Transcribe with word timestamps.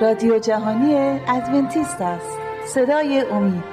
رادیو 0.00 0.38
جهانی 0.38 1.20
ادونتیست 1.28 2.00
است. 2.00 2.38
صدای 2.66 3.20
امید. 3.30 3.64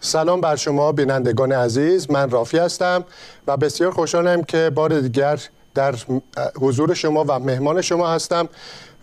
سلام 0.00 0.40
بر 0.40 0.56
شما 0.56 0.92
بینندگان 0.92 1.52
عزیز. 1.52 2.10
من 2.10 2.30
رافی 2.30 2.58
هستم 2.58 3.04
و 3.46 3.56
بسیار 3.56 3.90
خوشحالم 3.90 4.42
که 4.42 4.70
بار 4.74 5.00
دیگر 5.00 5.40
در 5.74 5.94
حضور 6.60 6.94
شما 6.94 7.24
و 7.28 7.38
مهمان 7.38 7.80
شما 7.80 8.08
هستم. 8.08 8.48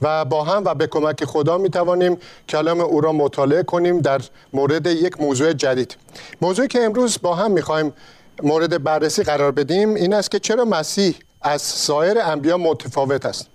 و 0.02 0.26
با 0.26 0.44
هم 0.44 0.64
و 0.66 0.74
به 0.74 0.88
کمک 0.88 1.26
خدا 1.26 1.58
می 1.58 1.70
توانیم 1.70 2.18
کلام 2.50 2.82
او 2.82 3.02
را 3.02 3.12
مطالعه 3.12 3.64
کنیم 3.64 4.00
در 4.00 4.22
مورد 4.54 4.88
یک 4.88 5.22
موضوع 5.22 5.54
جدید. 5.54 5.96
موضوعی 6.42 6.68
که 6.68 6.84
امروز 6.84 7.18
با 7.22 7.36
هم 7.36 7.52
می 7.52 7.62
خواهیم 7.62 7.94
مورد 8.44 8.84
بررسی 8.84 9.24
قرار 9.24 9.52
بدیم 9.52 9.96
این 9.96 10.14
است 10.14 10.32
که 10.32 10.40
چرا 10.40 10.66
مسیح 10.66 11.16
از 11.42 11.62
سایر 11.62 12.20
انبیا 12.20 12.58
متفاوت 12.58 13.26
است. 13.26 13.48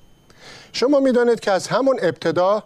شما 0.73 1.01
می 1.01 1.13
دانید 1.13 1.41
که 1.41 1.51
از 1.51 1.67
همون 1.69 1.99
ابتدا 2.03 2.63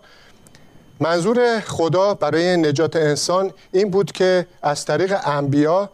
منظور 1.01 1.61
خدا 1.61 2.15
برای 2.15 2.57
نجات 2.57 2.97
انسان 2.97 3.53
این 3.73 3.91
بود 3.91 4.13
که 4.13 4.47
از 4.63 4.85
طریق 4.85 5.17
انبیا 5.25 5.91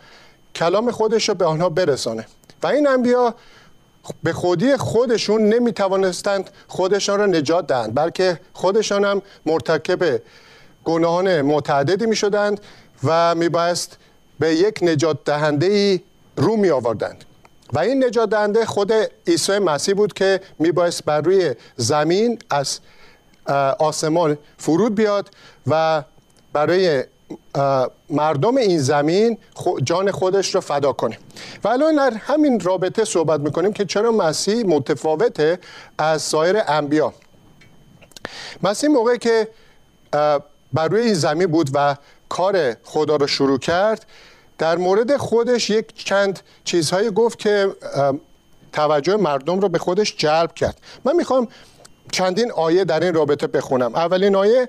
کلام 0.55 0.91
خودش 0.91 1.29
رو 1.29 1.35
به 1.35 1.45
آنها 1.45 1.69
برسانه 1.69 2.27
و 2.63 2.67
این 2.67 2.89
انبیا 2.89 3.35
به 4.23 4.33
خودی 4.33 4.77
خودشون 4.77 5.43
نمی 5.43 5.73
توانستند 5.73 6.51
خودشان 6.69 7.19
را 7.19 7.27
نجات 7.27 7.67
دهند 7.67 7.95
بلکه 7.95 8.41
خودشان 8.53 9.05
هم 9.05 9.23
مرتکب 9.47 10.23
گناهان 10.85 11.43
متعددی 11.43 12.07
می 12.07 12.17
شدند 12.17 12.61
و 13.05 13.35
می 13.35 13.49
بایست 13.49 13.97
به 14.39 14.55
یک 14.55 14.79
نجات 14.83 15.25
دهنده 15.25 15.67
ای 15.67 16.01
رو 16.37 16.57
می 16.57 16.71
آوردند 16.71 17.25
و 17.73 17.79
این 17.79 18.05
نجات 18.05 18.31
دهنده 18.31 18.67
خود 18.67 18.93
عیسی 19.27 19.59
مسیح 19.59 19.95
بود 19.95 20.13
که 20.13 20.41
می 20.59 20.73
بایست 20.73 21.05
بر 21.05 21.21
روی 21.21 21.55
زمین 21.77 22.39
از 22.51 22.81
آسمان 23.79 24.39
فرود 24.59 24.95
بیاد 24.95 25.31
و 25.67 26.03
برای 26.53 27.05
مردم 28.11 28.57
این 28.57 28.79
زمین 28.79 29.39
جان 29.85 30.11
خودش 30.11 30.55
رو 30.55 30.61
فدا 30.61 30.93
کنه. 30.93 31.19
و 31.65 31.69
الان 31.69 31.97
در 31.97 32.15
همین 32.15 32.61
رابطه 32.61 33.05
صحبت 33.05 33.41
می‌کنیم 33.41 33.73
که 33.73 33.85
چرا 33.85 34.13
مسیح 34.13 34.67
متفاوته 34.67 35.59
از 35.99 36.23
سایر 36.23 36.57
انبیا. 36.67 37.13
مسیح 38.63 38.91
موقعی 38.91 39.19
که 39.19 39.49
بر 40.73 40.89
روی 40.89 41.01
این 41.01 41.15
زمین 41.15 41.47
بود 41.47 41.71
و 41.75 41.97
کار 42.29 42.77
خدا 42.85 43.17
رو 43.17 43.27
شروع 43.27 43.59
کرد 43.59 44.07
در 44.59 44.77
مورد 44.77 45.17
خودش 45.17 45.71
یک 45.71 46.05
چند 46.05 46.41
چیزهایی 46.65 47.11
گفت 47.11 47.39
که 47.39 47.73
توجه 48.73 49.17
مردم 49.17 49.61
رو 49.61 49.69
به 49.69 49.79
خودش 49.79 50.17
جلب 50.17 50.55
کرد. 50.55 50.81
من 51.05 51.17
می‌خوام 51.17 51.49
چندین 52.13 52.53
آیه 52.53 52.85
در 52.85 53.01
این 53.01 53.15
رابطه 53.15 53.47
بخونم. 53.47 53.95
اولین 53.95 54.37
آیه 54.37 54.69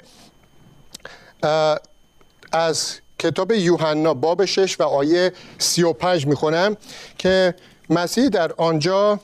از 2.51 2.99
کتاب 3.19 3.51
یوحنا 3.51 4.13
باب 4.13 4.45
6 4.45 4.79
و 4.79 4.83
آیه 4.83 5.33
35 5.57 6.27
می‌خونم 6.27 6.77
که 7.17 7.55
مسیح 7.89 8.29
در 8.29 8.51
آنجا 8.57 9.19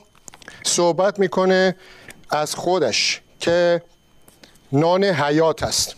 صحبت 0.62 1.18
می‌کنه 1.18 1.76
از 2.30 2.54
خودش 2.54 3.20
که 3.40 3.82
نان 4.72 5.04
حیات 5.04 5.62
است. 5.62 5.94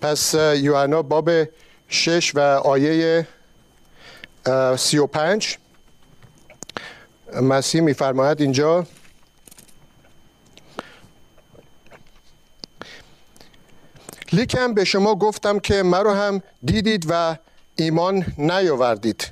پس 0.00 0.34
یوحنا 0.34 1.02
باب 1.02 1.30
6 1.88 2.32
و 2.34 2.40
آیه 2.40 3.26
35 4.76 5.58
مسیح 7.42 7.80
میفرماید 7.80 8.40
اینجا 8.40 8.86
لیکن 14.32 14.74
به 14.74 14.84
شما 14.84 15.14
گفتم 15.14 15.58
که 15.58 15.82
مرا 15.82 16.14
هم 16.14 16.42
دیدید 16.64 17.06
و 17.08 17.36
ایمان 17.76 18.26
نیاوردید. 18.38 19.30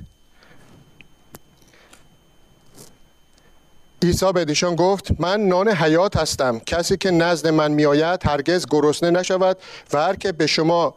عیسی 4.03 4.31
به 4.31 4.45
دیشان 4.45 4.75
گفت 4.75 5.07
من 5.19 5.41
نان 5.41 5.69
حیات 5.69 6.17
هستم. 6.17 6.59
کسی 6.59 6.97
که 6.97 7.11
نزد 7.11 7.47
من 7.47 7.71
میآید 7.71 8.25
هرگز 8.25 8.65
گرسنه 8.69 9.09
نشود 9.09 9.57
و 9.93 9.97
هر 9.97 10.15
که 10.15 10.31
به 10.31 10.47
شما 10.47 10.95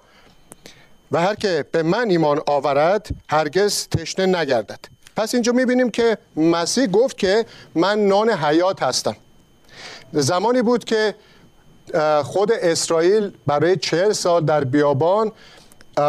و 1.13 1.21
هر 1.21 1.35
که 1.35 1.65
به 1.73 1.83
من 1.83 2.11
ایمان 2.11 2.41
آورد 2.47 3.09
هرگز 3.31 3.89
تشنه 3.89 4.27
نگردد. 4.41 4.81
پس 5.17 5.35
اینجا 5.35 5.53
می‌بینیم 5.53 5.91
که 5.91 6.19
مسیح 6.37 6.87
گفت 6.87 7.19
که 7.19 7.47
من 7.75 7.99
نان 7.99 8.31
حیات 8.31 8.83
هستم. 8.83 9.17
زمانی 10.13 10.63
بود 10.63 10.85
که 10.85 11.15
خود 12.25 12.53
اسرائیل 12.53 13.33
برای 13.47 13.77
چهل 13.77 14.13
سال 14.13 14.45
در 14.45 14.65
بیابان 14.65 15.33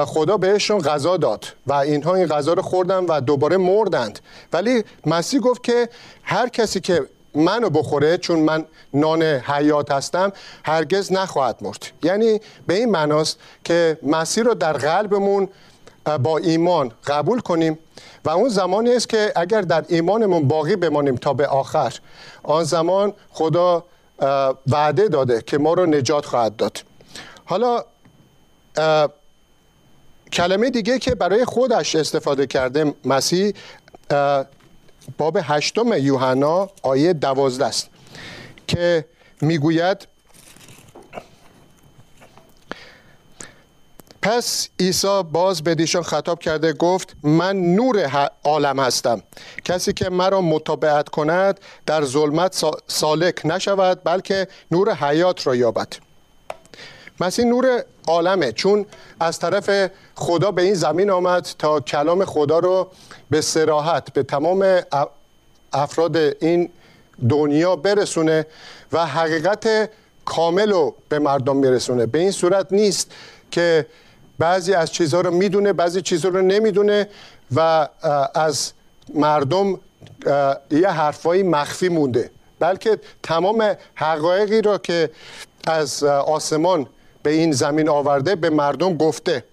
خدا 0.05 0.37
بهشون 0.37 0.79
غذا 0.79 1.17
داد 1.17 1.45
و 1.67 1.73
اینها 1.73 2.15
این 2.15 2.27
غذا 2.27 2.53
رو 2.53 2.61
خوردن 2.61 3.05
و 3.05 3.21
دوباره 3.21 3.57
مردند. 3.57 4.19
ولی 4.53 4.83
مسیح 5.05 5.39
گفت 5.39 5.63
که 5.63 5.89
هر 6.23 6.49
کسی 6.49 6.79
که 6.79 7.05
منو 7.35 7.69
بخوره 7.69 8.17
چون 8.17 8.39
من 8.39 8.65
نان 8.93 9.23
حیات 9.23 9.91
هستم 9.91 10.31
هرگز 10.65 11.11
نخواهد 11.11 11.55
مرد. 11.61 11.87
یعنی 12.03 12.41
به 12.67 12.73
این 12.73 12.89
معناست 12.89 13.39
که 13.63 13.97
مسیح 14.03 14.43
رو 14.43 14.53
در 14.53 14.73
قلبمون 14.73 15.49
با 16.23 16.37
ایمان 16.37 16.91
قبول 17.07 17.39
کنیم. 17.39 17.79
و 18.25 18.29
اون 18.29 18.49
زمانی 18.49 18.95
است 18.95 19.09
که 19.09 19.33
اگر 19.35 19.61
در 19.61 19.85
ایمانمون 19.87 20.47
باقی 20.47 20.75
بمانیم 20.75 21.15
تا 21.15 21.33
به 21.33 21.47
آخر 21.47 21.93
آن 22.43 22.63
زمان 22.63 23.13
خدا 23.29 23.83
وعده 24.67 25.07
داده 25.07 25.41
که 25.41 25.57
ما 25.57 25.73
رو 25.73 25.85
نجات 25.85 26.25
خواهد 26.25 26.55
داد. 26.55 26.83
حالا 27.45 27.83
کلمه 30.33 30.69
دیگه 30.69 30.99
که 30.99 31.15
برای 31.15 31.45
خودش 31.45 31.95
استفاده 31.95 32.47
کرده 32.47 32.93
مسیح 33.05 33.53
باب 35.17 35.37
هشتم 35.41 35.93
یوحنا 35.93 36.69
آیه 36.81 37.13
دوازده 37.13 37.65
است 37.65 37.89
که 38.67 39.05
می‌گوید 39.41 40.07
پس 44.29 44.69
عیسی 44.79 45.23
باز 45.31 45.63
به 45.63 45.75
دیشان 45.75 46.03
خطاب 46.03 46.39
کرده 46.39 46.73
گفت 46.73 47.15
من 47.23 47.55
نور 47.55 48.29
عالم 48.43 48.79
هستم. 48.79 49.21
کسی 49.65 49.93
که 49.93 50.09
مرا 50.09 50.41
مطابعت 50.41 51.09
کند 51.09 51.59
در 51.85 52.05
ظلمت 52.05 52.65
سالک 52.87 53.41
نشود 53.45 54.01
بلکه 54.03 54.47
نور 54.71 54.93
حیات 54.93 55.47
را 55.47 55.55
یابد. 55.55 55.87
مسیح 57.19 57.45
نور 57.45 57.83
عالمه 58.07 58.51
چون 58.51 58.85
از 59.19 59.39
طرف 59.39 59.91
خدا 60.15 60.51
به 60.51 60.61
این 60.61 60.73
زمین 60.73 61.09
آمد 61.09 61.49
تا 61.59 61.79
کلام 61.79 62.25
خدا 62.25 62.59
رو 62.59 62.87
به 63.29 63.41
سراحت 63.41 64.13
به 64.13 64.23
تمام 64.23 64.81
افراد 65.73 66.17
این 66.17 66.69
دنیا 67.29 67.75
برسونه 67.75 68.45
و 68.91 69.05
حقیقت 69.05 69.89
کامل 70.25 70.71
رو 70.71 70.95
به 71.09 71.19
مردم 71.19 71.55
میرسونه. 71.55 72.05
به 72.05 72.19
این 72.19 72.31
صورت 72.31 72.67
نیست 72.71 73.11
که 73.51 73.85
بعضی 74.39 74.73
از 74.73 74.91
چیزها 74.91 75.21
رو 75.21 75.31
می‌دونه 75.31 75.73
بعضی 75.73 76.01
چیزها 76.01 76.31
رو 76.31 76.41
نمی‌دونه 76.41 77.07
و 77.55 77.87
از 78.35 78.71
مردم 79.13 79.79
یه 80.71 80.89
حرفایی 80.89 81.43
مخفی 81.43 81.89
مونده. 81.89 82.31
بلکه 82.59 82.99
تمام 83.23 83.75
حقایقی 83.95 84.61
را 84.61 84.77
که 84.77 85.09
از 85.67 86.03
آسمان 86.03 86.87
به 87.23 87.31
این 87.31 87.51
زمین 87.51 87.89
آورده 87.89 88.35
به 88.35 88.49
مردم 88.49 88.97
گفته. 88.97 89.43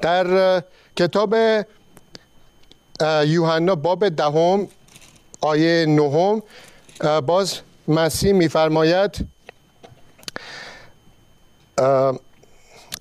در 0.00 0.62
کتاب 0.96 1.34
یوحنا 3.26 3.74
باب 3.74 4.08
دهم 4.08 4.68
آیه 5.40 5.86
نهم 5.86 6.42
باز 7.20 7.54
مسیح 7.88 8.32
میفرماید 8.32 9.26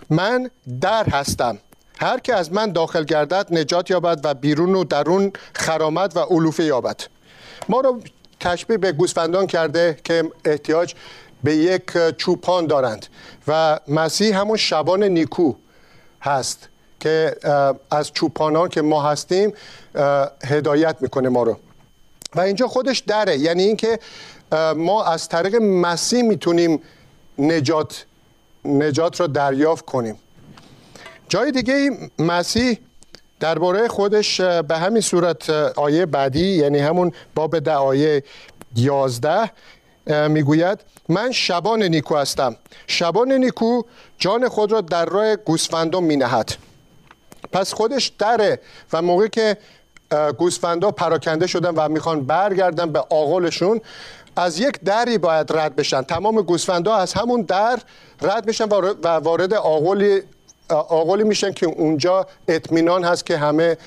من 0.09 0.49
در 0.81 1.03
هستم. 1.09 1.57
هر 1.99 2.19
که 2.19 2.35
از 2.35 2.53
من 2.53 2.71
داخل 2.71 3.03
گردد 3.03 3.47
نجات 3.51 3.89
یابد 3.89 4.19
و 4.23 4.33
بیرون 4.33 4.75
و 4.75 4.83
درون 4.83 5.31
خرامت 5.53 6.17
و 6.17 6.19
علوفه 6.19 6.63
یابد. 6.63 7.01
ما 7.69 7.79
رو 7.79 8.01
تشبیه 8.39 8.77
به 8.77 8.91
گوسفندان 8.91 9.47
کرده 9.47 9.97
که 10.03 10.31
احتیاج 10.45 10.95
به 11.43 11.55
یک 11.55 11.97
چوپان 12.17 12.67
دارند 12.67 13.05
و 13.47 13.79
مسیح 13.87 14.39
همون 14.39 14.57
شبان 14.57 15.03
نیکو 15.03 15.53
هست 16.21 16.69
که 16.99 17.35
از 17.91 18.13
چوپانان 18.13 18.69
که 18.69 18.81
ما 18.81 19.01
هستیم 19.01 19.53
هدایت 20.45 20.95
می‌کنه 20.99 21.29
ما 21.29 21.43
رو. 21.43 21.57
و 22.35 22.41
اینجا 22.41 22.67
خودش 22.67 22.99
دره. 22.99 23.37
یعنی 23.37 23.63
اینکه 23.63 23.99
ما 24.75 25.03
از 25.03 25.29
طریق 25.29 25.55
مسیح 25.55 26.21
می‌تونیم 26.21 26.81
نجات 27.37 28.05
نجات 28.67 29.19
را 29.19 29.27
دریافت 29.27 29.85
کنیم. 29.85 30.19
جای 31.29 31.51
دیگه 31.51 31.89
مسیح 32.19 32.79
درباره 33.39 33.87
خودش 33.87 34.41
به 34.41 34.77
همین 34.77 35.01
صورت 35.01 35.49
آیه 35.49 36.05
بعدی 36.05 36.45
یعنی 36.45 36.79
همون 36.79 37.11
باب 37.35 37.59
ده 37.59 37.73
آیه 37.73 38.23
یازده 38.75 39.51
می‌گوید 40.27 40.79
من 41.09 41.31
شبان 41.31 41.83
نیکو 41.83 42.15
هستم. 42.15 42.55
شبان 42.87 43.31
نیکو 43.31 43.81
جان 44.17 44.49
خود 44.49 44.71
را 44.71 44.81
در 44.81 45.05
راه 45.05 45.35
گوسفندان 45.35 46.03
می 46.03 46.15
نهد 46.15 46.55
پس 47.51 47.73
خودش 47.73 48.11
دره 48.19 48.59
و 48.93 49.01
موقعی 49.01 49.29
که 49.29 49.57
گوسفندا 50.37 50.91
پراکنده 50.91 51.47
شدن 51.47 51.69
و 51.69 51.89
می‌خوان 51.89 52.25
برگردن 52.25 52.91
به 52.91 52.99
آغلشون 52.99 53.81
از 54.37 54.59
یک 54.59 54.79
دری 54.79 55.17
باید 55.17 55.53
رد 55.53 55.75
بشن. 55.75 56.01
تمام 56.01 56.41
گوسفندا 56.41 56.95
از 56.95 57.13
همون 57.13 57.41
در 57.41 57.79
رد 58.21 58.47
میشن 58.47 58.65
و 59.03 59.07
وارد 59.07 59.53
آغلی 59.53 60.21
آغلی 60.69 61.23
میشن 61.23 61.51
که 61.51 61.65
اونجا 61.65 62.27
اطمینان 62.47 63.03
هست 63.03 63.25
که 63.25 63.37
همه 63.37 63.77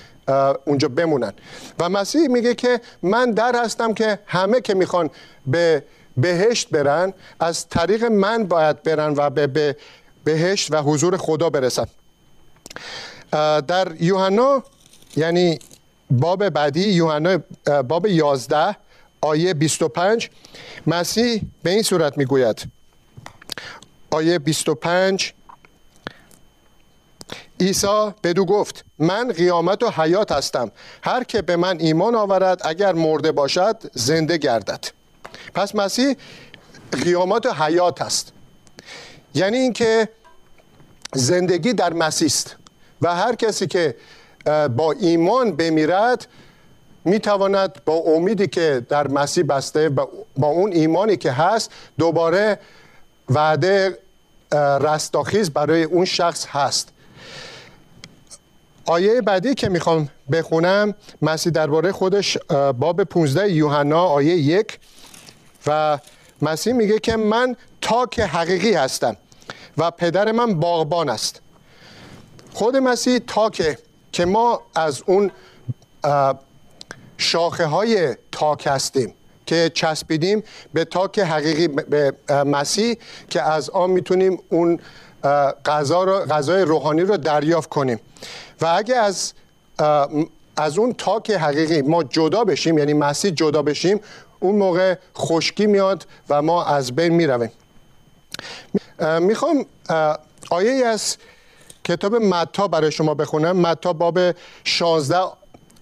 اونجا 0.64 0.88
بمونن. 0.88 1.32
و 1.79 1.88
مسیح 1.88 2.29
میگه 2.29 2.55
که 2.55 2.81
من 3.02 3.31
در 3.31 3.62
هستم 3.64 3.94
که 3.94 4.19
همه 4.26 4.61
که 4.61 4.75
می‌خوان 4.75 5.11
به 5.47 5.85
بهشت 6.17 6.69
برن 6.70 7.12
از 7.41 7.69
طریق 7.69 8.05
من 8.05 8.44
باید 8.44 8.82
برن 8.82 9.14
و 9.17 9.31
به 9.31 9.76
بهشت 10.25 10.73
و 10.73 10.82
حضور 10.82 11.17
خدا 11.17 11.50
برسن 11.50 11.87
در 13.69 13.93
یوحنا 14.00 14.62
یعنی 15.17 15.58
باب 16.11 16.49
بعدی 16.49 16.88
یوحنا 16.88 17.38
باب 17.88 18.06
11 18.06 18.76
آیه 19.21 19.55
25 19.55 20.31
مسیح 20.87 21.43
به 21.63 21.71
این 21.71 21.83
صورت 21.83 22.19
می‌گوید. 22.19 22.63
آیه 24.11 24.39
25 24.39 25.35
عیسی 27.61 28.11
بدو 28.25 28.45
گفت 28.45 28.85
من 28.99 29.33
قیامت 29.33 29.83
و 29.83 29.91
حیات 29.91 30.33
هستم. 30.33 30.73
هر 31.03 31.25
که 31.25 31.43
به 31.43 31.57
من 31.57 31.81
ایمان 31.81 32.15
آورد 32.15 32.61
اگر 32.65 32.93
مرده 32.93 33.33
باشد 33.33 33.77
زنده 33.93 34.37
گردد. 34.37 34.85
پس 35.55 35.75
مسیح 35.75 36.17
قیامت 36.93 37.47
و 37.47 37.53
حیات 37.53 38.03
است 38.03 38.33
یعنی 39.35 39.59
اینکه 39.59 40.09
زندگی 41.15 41.73
در 41.73 41.93
مسیح 41.93 42.27
است 42.27 42.57
و 43.03 43.15
هر 43.15 43.35
کسی 43.35 43.67
که 43.67 43.97
با 44.77 44.93
ایمان 45.01 45.57
بمیرد 45.57 46.27
می‌تواند 47.05 47.85
با 47.85 47.94
امیدی 47.94 48.47
که 48.47 48.87
در 48.88 49.08
مسیح 49.08 49.44
بسته 49.44 49.88
با 49.88 50.47
اون 50.47 50.73
ایمانی 50.73 51.17
که 51.17 51.32
هست 51.32 51.70
دوباره 51.99 52.58
وعده 53.29 53.99
رستاخیز 54.81 55.50
برای 55.50 55.82
اون 55.82 56.05
شخص 56.05 56.47
هست. 56.49 56.88
آیه 58.87 59.20
بعدی 59.20 59.55
که 59.55 59.69
می‌خوام 59.69 60.08
بخونم 60.32 60.94
مسیح 61.23 61.52
درباره 61.52 61.93
خودش 61.93 62.38
باب 62.79 63.05
15 63.05 63.52
یوحنا 63.52 64.05
آیه 64.05 64.37
یک 64.37 64.79
و 65.67 65.99
مسیح 66.43 66.73
میگه 66.73 66.99
که 66.99 67.17
من 67.17 67.56
تاک 67.81 68.20
حقیقی 68.20 68.73
هستم 68.73 69.17
و 69.79 69.91
پدر 69.91 70.32
من 70.32 70.55
باغبان 70.55 71.08
است. 71.08 71.41
خود 72.55 72.76
مسیح 72.76 73.19
تاکه 73.26 73.79
که 74.12 74.25
ما 74.25 74.61
از 74.75 75.02
اون 75.06 75.31
شاخه 77.21 77.67
های 77.67 78.17
تاک 78.33 78.67
هستیم 78.67 79.15
که 79.47 79.71
چسبیدیم 79.75 80.43
به 80.75 80.85
تاک 80.85 81.19
حقیقی 81.19 81.69
به 81.69 82.13
مسیح 82.45 82.97
که 83.31 83.43
از 83.43 83.71
آن 83.71 83.91
می‌تونیم 83.91 84.39
اون 84.49 84.81
غذا 85.65 86.05
رو 86.05 86.19
غذای 86.19 86.63
روحانی 86.63 87.01
رو 87.01 87.17
دریافت 87.17 87.69
کنیم. 87.69 88.01
و 88.61 88.67
اگه 88.67 88.97
از 88.97 89.33
از 90.57 90.79
اون 90.79 90.95
تاک 90.99 91.31
حقیقی 91.31 91.83
ما 91.83 92.03
جدا 92.03 92.45
بشیم 92.45 92.79
یعنی 92.79 92.93
مسیح 92.93 93.31
جدا 93.31 93.63
بشیم 93.63 94.01
اون 94.41 94.57
موقع 94.57 94.95
خشکی 95.17 95.67
میاد 95.67 96.07
و 96.29 96.43
ما 96.43 96.65
از 96.65 96.97
بین 96.97 97.13
می‌رویم. 97.13 97.53
می‌خوام 99.21 99.67
آیه 100.51 100.87
از 100.87 101.17
کتاب 101.85 102.15
متا 102.15 102.69
برای 102.69 102.93
شما 102.93 103.15
بخونم. 103.15 103.57
متا 103.57 103.93
باب 103.93 104.19
16 104.65 105.17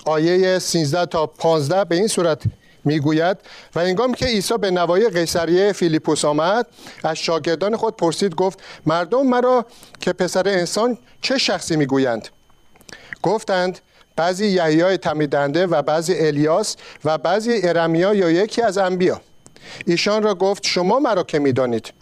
آیه 0.05 0.59
13 0.59 1.07
تا 1.07 1.27
15 1.27 1.85
به 1.85 1.95
این 1.95 2.07
صورت 2.07 2.43
می‌گوید 2.85 3.37
و 3.75 3.79
انگام 3.79 4.15
که 4.15 4.27
عیسی 4.27 4.59
به 4.59 4.71
نوای 4.71 5.09
قیصریه 5.09 5.73
فیلیپوس 5.73 6.25
آمد 6.25 6.67
از 7.05 7.17
شاگردان 7.17 7.77
خود 7.77 7.97
پرسید 7.97 8.35
گفت 8.35 8.59
مردم 8.87 9.27
مرا 9.27 9.67
که 10.01 10.13
پسر 10.13 10.49
انسان 10.49 10.99
چه 11.21 11.39
شخصی 11.39 11.77
می‌گویند؟ 11.77 12.29
گفتند 13.23 13.79
بعضی 14.17 14.47
یحیای 14.47 14.99
تمیدنده 14.99 15.67
و 15.67 15.83
بعضی 15.83 16.15
الیاس 16.15 16.77
و 17.05 17.19
بعضی 17.19 17.61
ارمیا 17.63 18.15
یا 18.15 18.31
یکی 18.31 18.63
از 18.63 18.79
انبیا. 18.79 19.21
ایشان 19.87 20.23
را 20.23 20.35
گفت 20.35 20.67
شما 20.67 20.99
مرا 20.99 21.23
که 21.23 21.39
می‌دانید؟ 21.39 21.93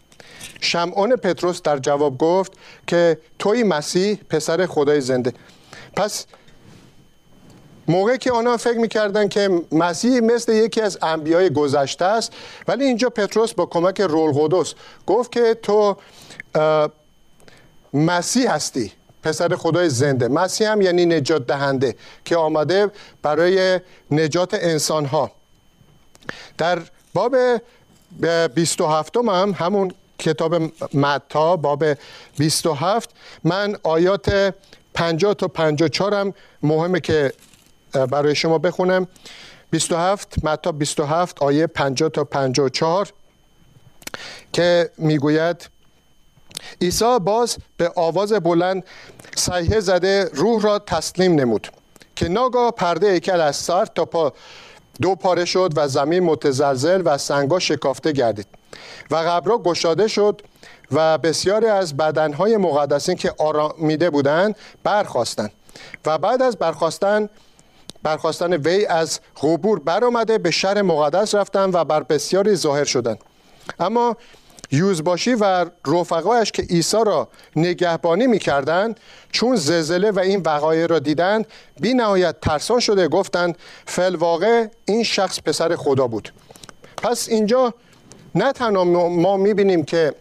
شمعون 0.60 1.16
پتروس 1.16 1.62
در 1.62 1.78
جواب 1.78 2.18
گفت 2.18 2.52
که 2.86 3.18
توی 3.38 3.62
مسیح 3.62 4.18
پسر 4.28 4.66
خدای 4.66 5.00
زنده. 5.00 5.32
پس 5.96 6.26
موقعی 7.88 8.18
که 8.18 8.32
آنها 8.32 8.56
فکر 8.56 8.78
می‌کردن 8.78 9.28
که 9.28 9.62
مسیح 9.72 10.20
مثل 10.20 10.52
یکی 10.52 10.80
از 10.80 10.98
انبیای 11.02 11.50
گذشته 11.50 12.04
است 12.04 12.32
ولی 12.68 12.84
اینجا 12.84 13.10
پتروس 13.10 13.52
با 13.52 13.66
کمک 13.66 14.00
رول 14.00 14.32
قدس 14.32 14.74
گفت 15.06 15.32
که 15.32 15.54
تو 15.62 15.96
مسیح 17.94 18.52
هستی 18.54 18.92
پسر 19.22 19.56
خدای 19.56 19.88
زنده. 19.88 20.28
مسیح 20.28 20.70
هم 20.70 20.82
یعنی 20.82 21.06
نجات 21.06 21.46
دهنده 21.46 21.96
که 22.24 22.36
آمده 22.36 22.90
برای 23.22 23.80
نجات 24.10 24.54
انسان 24.54 25.04
ها 25.04 25.30
در 26.58 26.82
باب 27.14 27.36
27 28.54 29.16
هم 29.16 29.54
همون 29.58 29.94
کتاب 30.18 30.54
متا 30.94 31.56
باب 31.56 31.84
27 32.38 33.10
من 33.44 33.76
آیات 33.82 34.54
50 34.94 35.34
تا 35.34 35.48
54 35.48 36.14
هم 36.14 36.34
مهمه 36.62 37.00
که 37.00 37.32
برای 37.92 38.34
شما 38.34 38.58
بخونم. 38.58 39.08
27 39.70 40.44
متا 40.44 40.72
27 40.72 41.42
آیه 41.42 41.66
50 41.66 42.08
تا 42.08 42.24
54 42.24 43.12
که 44.52 44.90
می‌گوید 44.98 45.68
عیسی 46.80 47.18
باز 47.18 47.56
به 47.76 47.92
آواز 47.96 48.32
بلند 48.32 48.84
صیحه 49.36 49.80
زده 49.80 50.30
روح 50.32 50.62
را 50.62 50.78
تسلیم 50.78 51.34
نمود 51.34 51.68
که 52.16 52.28
ناگاه 52.28 52.70
پرده 52.70 53.06
ایکل 53.06 53.40
از 53.40 53.56
سر 53.56 53.84
تا 53.84 54.04
پا 54.04 54.32
دو 55.02 55.14
پاره 55.14 55.44
شد 55.44 55.72
و 55.76 55.88
زمین 55.88 56.22
متزلزل 56.22 57.02
و 57.04 57.18
سنگا 57.18 57.58
شکافته 57.58 58.12
گردید 58.12 58.46
و 59.10 59.16
قبرها 59.16 59.58
گشاده 59.58 60.08
شد 60.08 60.42
و 60.92 61.18
بسیاری 61.18 61.66
از 61.66 61.96
بدنهای 61.96 62.56
مقدسین 62.56 63.16
که 63.16 63.34
آرامیده 63.38 64.10
بودند 64.10 64.56
برخواستند 64.82 65.52
و 66.06 66.18
بعد 66.18 66.42
از 66.42 66.56
برخواستن 66.56 67.28
برخواستن 68.06 68.52
وی 68.52 68.86
از 68.86 69.20
غبور 69.36 69.78
برآمده 69.78 70.38
به 70.38 70.50
شهر 70.50 70.82
مقدس 70.82 71.34
رفتند 71.34 71.74
و 71.74 71.84
بر 71.84 72.02
بسیاری 72.02 72.56
ظاهر 72.56 72.84
شدند 72.84 73.18
اما 73.80 74.16
یوزباشی 74.70 75.34
و 75.34 75.66
رفقایش 75.86 76.52
که 76.52 76.62
عیسی 76.62 76.96
را 77.06 77.28
نگهبانی 77.56 78.26
می‌کردند 78.26 79.00
چون 79.32 79.56
زلزله 79.56 80.10
و 80.10 80.18
این 80.18 80.42
وقایع 80.44 80.86
را 80.86 80.98
دیدند 80.98 81.46
بی 81.80 81.94
نهایت 81.94 82.40
ترسان 82.40 82.80
شده 82.80 83.08
گفتند 83.08 83.58
فل 83.86 84.16
واقع 84.16 84.66
این 84.84 85.02
شخص 85.02 85.40
پسر 85.40 85.76
خدا 85.76 86.06
بود. 86.06 86.32
پس 86.96 87.28
اینجا 87.28 87.74
نه 88.34 88.52
تنها 88.52 88.84
ما 89.08 89.36
می‌بینیم 89.36 89.84
که 89.84 90.14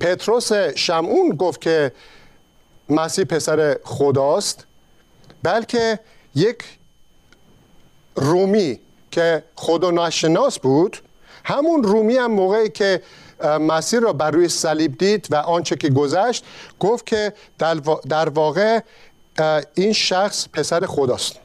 پتروس 0.00 0.52
شمعون 0.52 1.28
گفت 1.28 1.60
که 1.60 1.92
مسیح 2.88 3.24
پسر 3.24 3.78
خداست 3.84 4.66
بلکه 5.42 5.98
یک 6.34 6.64
رومی 8.14 8.78
که 9.10 9.42
خدا 9.56 9.90
ناشناس 9.90 10.58
بود 10.58 10.96
همون 11.44 11.82
رومی 11.82 12.16
هم 12.16 12.30
موقعی 12.30 12.68
که 12.68 13.02
مسیر 13.60 14.00
را 14.00 14.12
بر 14.12 14.30
روی 14.30 14.48
صلیب 14.48 14.98
دید 14.98 15.26
و 15.30 15.36
آنچه 15.36 15.76
که 15.76 15.88
گذشت 15.88 16.44
گفت 16.80 17.06
که 17.06 17.32
در 18.08 18.28
واقع 18.28 18.80
این 19.74 19.92
شخص 19.92 20.48
پسر 20.52 20.86
خداست. 20.86 21.36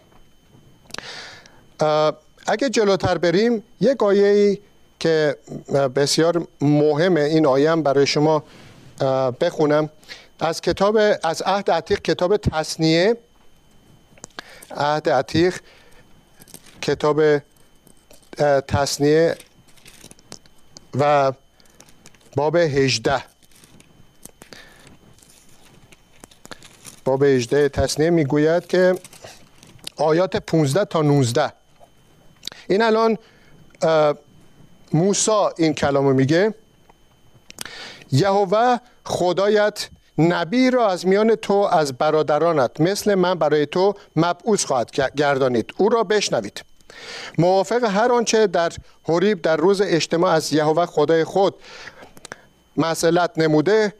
اگه 2.47 2.69
جلوتر 2.69 3.17
بریم 3.17 3.63
یک 3.81 4.03
آیه 4.03 4.59
که 4.99 5.37
بسیار 5.95 6.47
مهمه 6.61 7.21
این 7.21 7.45
آیه 7.45 7.71
هم 7.71 7.83
برای 7.83 8.07
شما 8.07 8.43
بخونم. 9.41 9.89
از 10.39 10.61
کتاب 10.61 10.99
از 11.23 11.41
عهد 11.41 11.71
عتیق 11.71 12.01
کتاب 12.01 12.37
تصنیه 12.37 13.17
عهد 14.75 15.09
عتیق 15.09 15.59
کتاب 16.81 17.21
تصنیه 18.67 19.37
و 20.99 21.31
باب 22.35 22.55
18 22.55 23.23
باب 27.05 27.23
18 27.23 27.69
تصنیه 27.69 28.09
می‌گوید 28.09 28.67
که 28.67 28.99
آیات 29.97 30.37
15 30.37 30.85
تا 30.85 31.01
19 31.01 31.53
این 32.67 32.81
الان 32.81 33.17
موسا 34.93 35.53
این 35.57 35.73
کلامو 35.73 36.13
میگه. 36.13 36.53
یهوه 38.11 38.77
خدایت 39.05 39.89
نبی 40.17 40.71
را 40.71 40.89
از 40.89 41.07
میان 41.07 41.35
تو 41.35 41.53
از 41.53 41.93
برادرانت 41.93 42.81
مثل 42.81 43.15
من 43.15 43.35
برای 43.35 43.65
تو 43.65 43.93
مبعوث 44.15 44.65
خواهد 44.65 44.91
گردانید. 45.15 45.73
او 45.77 45.89
را 45.89 46.03
بشنوید. 46.03 46.63
موافق 47.37 47.83
هر 47.83 48.11
آنچه 48.11 48.47
در 48.47 48.71
حریب 49.03 49.41
در 49.41 49.57
روز 49.57 49.81
اجتماع 49.81 50.31
از 50.31 50.53
یهوه 50.53 50.85
خدای 50.85 51.23
خود 51.23 51.55
مسئلت 52.77 53.31
نموده 53.37 53.93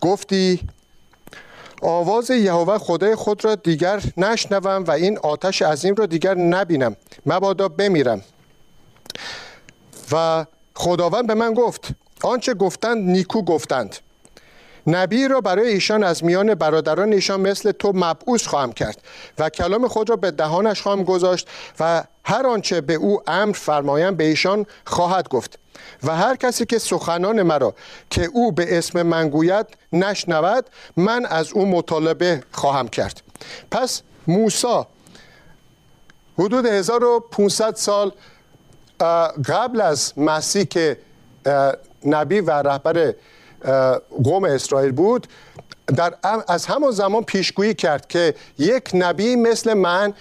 گفتی 0.00 0.60
آواز 1.82 2.30
یهوه 2.30 2.78
خدای 2.78 3.14
خود 3.14 3.44
را 3.44 3.54
دیگر 3.54 4.02
نشنوم 4.16 4.84
و 4.84 4.90
این 4.90 5.18
آتش 5.18 5.62
عظیم 5.62 5.94
را 5.94 6.06
دیگر 6.06 6.34
نبینم. 6.34 6.96
مبادا 7.26 7.68
بمیرم. 7.68 8.22
و 10.12 10.46
خداوند 10.74 11.26
به 11.26 11.34
من 11.34 11.54
گفت 11.54 11.88
آنچه 12.22 12.54
گفتند 12.54 13.10
نیکو 13.10 13.42
گفتند. 13.42 13.96
نبی 14.86 15.28
را 15.28 15.40
برای 15.40 15.68
ایشان 15.68 16.02
از 16.02 16.24
میان 16.24 16.54
برادران 16.54 17.12
ایشان 17.12 17.40
مثل 17.40 17.72
تو 17.72 17.92
مبعوث 17.94 18.46
خواهم 18.46 18.72
کرد 18.72 19.02
و 19.38 19.48
کلام 19.48 19.88
خود 19.88 20.10
را 20.10 20.16
به 20.16 20.30
دهانش 20.30 20.82
خواهم 20.82 21.04
گذاشت 21.04 21.48
و 21.80 22.04
هر 22.24 22.46
آنچه 22.46 22.80
به 22.80 22.94
او 22.94 23.22
امر 23.26 23.52
فرمایم 23.52 24.14
به 24.14 24.24
ایشان 24.24 24.66
خواهد 24.84 25.28
گفت 25.28 25.58
و 26.02 26.16
هر 26.16 26.36
کسی 26.36 26.66
که 26.66 26.78
سخنان 26.78 27.42
مرا 27.42 27.74
که 28.10 28.24
او 28.24 28.52
به 28.52 28.78
اسم 28.78 29.02
من 29.02 29.28
گوید 29.28 29.66
نشنود 29.92 30.64
من 30.96 31.26
از 31.26 31.52
او 31.52 31.66
مطالبه 31.66 32.42
خواهم 32.52 32.88
کرد. 32.88 33.22
پس 33.70 34.02
موسی 34.26 34.82
حدود 36.38 36.66
1500 36.66 37.74
سال 37.74 38.12
قبل 39.48 39.80
از 39.80 40.18
مسیح 40.18 40.64
که 40.64 40.98
نبی 42.04 42.40
و 42.40 42.50
رهبر 42.50 43.14
قوم 44.24 44.44
اسرائیل 44.44 44.92
بود 44.92 45.26
در 45.96 46.14
از 46.48 46.66
همون 46.66 46.90
زمان 46.90 47.24
پیشگویی 47.24 47.74
کرد 47.74 48.08
که 48.08 48.34
یک 48.58 48.90
نبی 48.94 49.36
مثل 49.36 49.74
من 49.74 50.14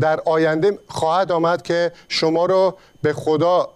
در 0.00 0.20
آینده 0.24 0.78
خواهد 0.88 1.32
آمد 1.32 1.62
که 1.62 1.92
شما 2.08 2.46
رو 2.46 2.76
به 3.02 3.12
خدا 3.12 3.68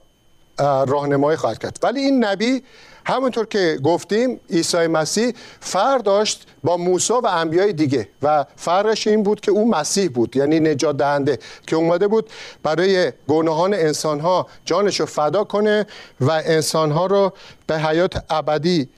راهنمایی 0.58 1.36
خواهد 1.36 1.58
کرد. 1.58 1.78
ولی 1.82 2.00
این 2.00 2.24
نبی 2.24 2.62
همونطور 3.08 3.46
که 3.46 3.78
گفتیم 3.84 4.40
عیسی 4.50 4.86
مسیح 4.86 5.32
فرق 5.60 6.02
داشت 6.02 6.46
با 6.64 6.76
موسی 6.76 7.12
و 7.12 7.26
انبیای 7.26 7.72
دیگه 7.72 8.08
و 8.22 8.44
فرقش 8.56 9.06
این 9.06 9.22
بود 9.22 9.40
که 9.40 9.50
او 9.50 9.70
مسیح 9.70 10.10
بود 10.10 10.36
یعنی 10.36 10.60
نجات 10.60 10.96
دهنده 10.96 11.38
که 11.66 11.76
اومده 11.76 12.08
بود 12.08 12.30
برای 12.62 13.12
گناهان 13.28 13.74
انسان 13.74 14.20
ها 14.20 14.46
جانش 14.64 15.00
رو 15.00 15.06
فدا 15.06 15.44
کنه 15.44 15.86
و 16.20 16.30
انسان 16.30 16.90
ها 16.90 17.06
رو 17.06 17.32
به 17.66 17.78
حیات 17.78 18.24
ابدی 18.30 18.88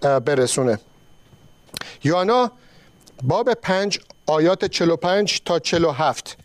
برسونه. 0.00 0.78
یوانا 2.04 2.50
باب 3.22 3.54
پنج 3.54 4.00
آیات 4.26 4.64
45 4.64 5.42
تا 5.44 5.58
47 5.58 6.36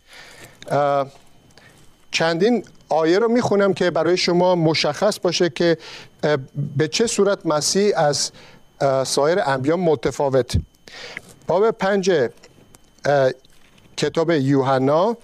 چندین 2.14 2.64
آیه 2.88 3.18
رو 3.18 3.28
می‌خونم 3.28 3.74
که 3.74 3.90
برای 3.90 4.16
شما 4.16 4.54
مشخص 4.54 5.18
باشه 5.20 5.50
که 5.50 5.78
به 6.76 6.88
چه 6.88 7.06
صورت 7.06 7.46
مسیح 7.46 7.92
از 7.98 8.30
سایر 9.04 9.38
انبیان 9.46 9.80
متفاوت. 9.80 10.56
باب 11.46 11.70
پنج 11.70 12.28
کتاب 13.96 14.30
یوحنا 14.30 15.16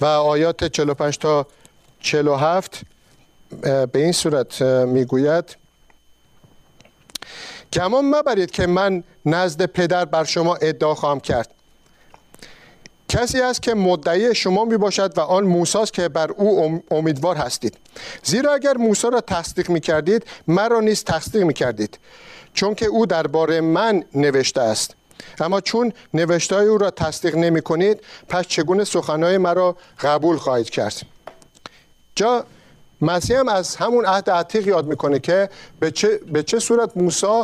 و 0.00 0.04
آیات 0.04 0.64
45 0.64 1.18
تا 1.18 1.46
47 2.00 2.80
به 3.60 3.88
این 3.94 4.12
صورت 4.12 4.62
می‌گوید 4.62 5.56
گمان 7.72 8.04
مبرید 8.04 8.50
که 8.50 8.66
من 8.66 9.04
نزد 9.26 9.66
پدر 9.66 10.04
بر 10.04 10.24
شما 10.24 10.54
ادعا 10.54 10.94
خواهم 10.94 11.20
کرد. 11.20 11.54
کسی 13.08 13.40
است 13.40 13.62
که 13.62 13.74
مدعی 13.74 14.34
شما 14.34 14.64
می 14.64 14.76
باشد 14.76 15.18
و 15.18 15.20
آن 15.20 15.44
موساست 15.44 15.92
که 15.92 16.08
بر 16.08 16.30
او 16.30 16.82
امیدوار 16.90 17.36
هستید. 17.36 17.76
زیرا 18.22 18.54
اگر 18.54 18.76
موسی 18.76 19.10
را 19.12 19.20
تصدیق 19.20 19.70
می 19.70 19.80
کردید 19.80 20.26
مرا 20.46 20.80
نیز 20.80 21.04
تصدیق 21.04 21.42
می 21.42 21.54
کردید 21.54 21.98
چون 22.54 22.74
که 22.74 22.86
او 22.86 23.06
درباره 23.06 23.60
من 23.60 24.04
نوشته 24.14 24.60
است. 24.60 24.94
اما 25.40 25.60
چون 25.60 25.92
نوشته 26.14 26.56
او 26.56 26.78
را 26.78 26.90
تصدیق 26.90 27.36
نمی 27.36 27.62
کنید 27.62 28.00
پس 28.28 28.46
چگونه 28.46 28.84
سخنهای 28.84 29.38
مرا 29.38 29.76
قبول 30.00 30.36
خواهید 30.36 30.70
کرد؟ 30.70 31.02
جا 32.14 32.44
مسیح 33.00 33.38
هم 33.38 33.48
از 33.48 33.76
همون 33.76 34.06
عهد 34.06 34.30
عتیق 34.30 34.66
یاد 34.66 34.86
می‌کنه 34.86 35.18
که 35.18 35.48
به 35.80 35.90
چه, 35.90 36.20
به 36.32 36.42
چه 36.42 36.58
صورت 36.58 36.96
موسی 36.96 37.42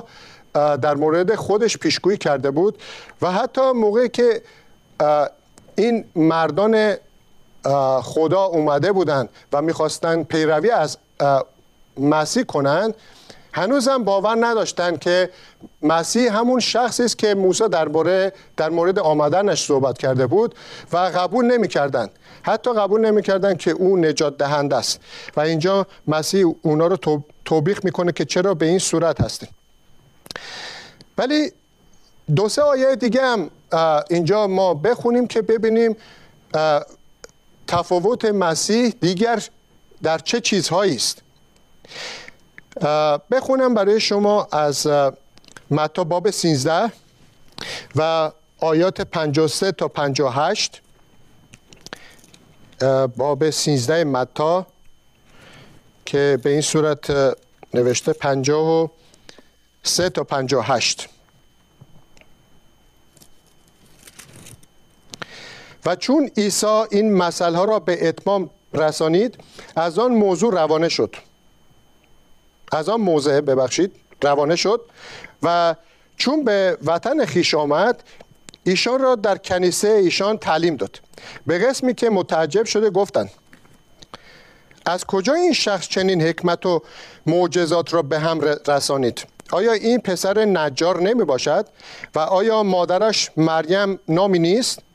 در 0.55 0.95
مورد 0.95 1.35
خودش 1.35 1.79
پیشگویی 1.79 2.19
کرده 2.19 2.51
بود 2.51 2.83
و 3.23 3.33
حتی 3.33 3.73
موقعی 3.73 4.09
که 4.09 4.43
این 5.79 6.05
مردان 6.17 6.95
خدا 8.03 8.43
اومده 8.43 8.93
بودند 8.93 9.29
و 9.53 9.63
می‌خواستن 9.63 10.23
پیروی 10.25 10.71
از 10.71 10.99
مسیح 11.99 12.43
کنند 12.43 12.95
هنوزم 13.53 14.05
باور 14.05 14.47
نداشتن 14.47 14.97
که 14.97 15.31
مسیح 15.83 16.39
همون 16.39 16.61
شخصی 16.61 17.03
است 17.03 17.19
که 17.19 17.35
موسی 17.35 17.69
درباره 17.69 18.33
در 18.57 18.71
مورد 18.71 18.99
آمدنش 18.99 19.65
صحبت 19.67 19.99
کرده 19.99 20.27
بود 20.27 20.55
و 20.93 20.97
قبول 20.97 21.45
نمی‌کردند 21.45 22.11
حتی 22.43 22.73
قبول 22.73 23.01
نمی‌کردن 23.01 23.57
که 23.57 23.71
او 23.71 23.97
نجات 23.97 24.39
دهنده 24.39 24.77
است. 24.77 25.01
و 25.37 25.41
اینجا 25.41 25.87
مسیح 26.09 26.47
اونا 26.63 26.87
رو 26.87 27.23
توبیخ 27.45 27.85
می‌کنه 27.85 28.13
که 28.13 28.25
چرا 28.25 28.55
به 28.55 28.67
این 28.67 28.79
صورت 28.79 29.21
هستیم 29.21 29.49
ولی 31.19 31.53
دو 32.37 32.49
سه 32.49 32.63
آیه 32.63 32.97
دیگه 32.97 33.23
هم 33.23 33.51
اینجا 34.11 34.47
ما 34.47 34.75
بخونیم 34.75 35.27
که 35.27 35.43
ببینیم 35.43 35.97
تفاوت 37.67 38.25
مسیح 38.25 38.95
دیگر 39.01 39.43
در 40.03 40.19
چه 40.19 40.41
چیزهایی 40.41 40.97
است. 40.97 41.23
بخونم 43.31 43.75
برای 43.75 44.01
شما 44.01 44.49
از 44.53 44.87
متا 45.71 46.05
باب 46.05 46.31
13 46.31 46.93
و 47.97 48.33
آیات 48.61 49.01
53 49.01 49.73
تا 49.73 49.89
58 49.89 50.83
باب 53.17 53.51
13 53.51 54.05
متا 54.05 54.67
که 56.07 56.39
به 56.43 56.51
این 56.51 56.61
صورت 56.61 57.37
نوشته 57.75 58.13
53 58.13 60.09
تا 60.09 60.25
58 60.25 61.09
و 65.89 65.97
چون 65.97 66.31
عیسی 66.37 66.67
این 66.91 67.13
مسئله 67.13 67.65
را 67.67 67.79
به 67.79 68.09
اتمام 68.09 68.51
رسانید 68.75 69.39
از 69.77 69.99
آن 69.99 70.13
موضوع 70.13 70.53
روانه 70.53 70.89
شد. 70.89 71.17
از 72.73 72.89
آن 72.89 73.01
موضع 73.01 73.41
ببخشید 73.41 73.93
روانه 74.23 74.57
شد 74.57 74.81
و 75.43 75.75
چون 76.17 76.45
به 76.45 76.79
وطن 76.85 77.25
خیش 77.25 77.55
آمد 77.55 78.03
ایشان 78.65 79.01
را 79.01 79.15
در 79.15 79.39
کنیسه 79.39 79.89
ایشان 79.89 80.39
تعلیم 80.39 80.77
داد. 80.77 81.01
به 81.47 81.59
قسمی 81.59 81.95
که 81.95 82.11
متعجب 82.11 82.65
شده 82.65 82.91
گفتند 82.91 83.31
از 84.87 85.05
کجا 85.05 85.35
این 85.35 85.53
شخص 85.53 85.89
چنین 85.89 86.23
حکمت 86.23 86.67
و 86.67 86.83
معجزات 87.27 87.95
را 87.95 88.03
به 88.03 88.19
هم 88.19 88.41
رسانید؟ 88.69 89.25
آیا 89.51 89.73
این 89.73 89.99
پسر 89.99 90.45
نجار 90.45 91.01
نمی 91.01 91.25
باشد 91.25 91.67
و 92.15 92.19
آیا 92.19 92.63
مادرش 92.63 93.31
مریم 93.37 93.99
نامی 94.09 94.39
نیست؟ 94.39 94.88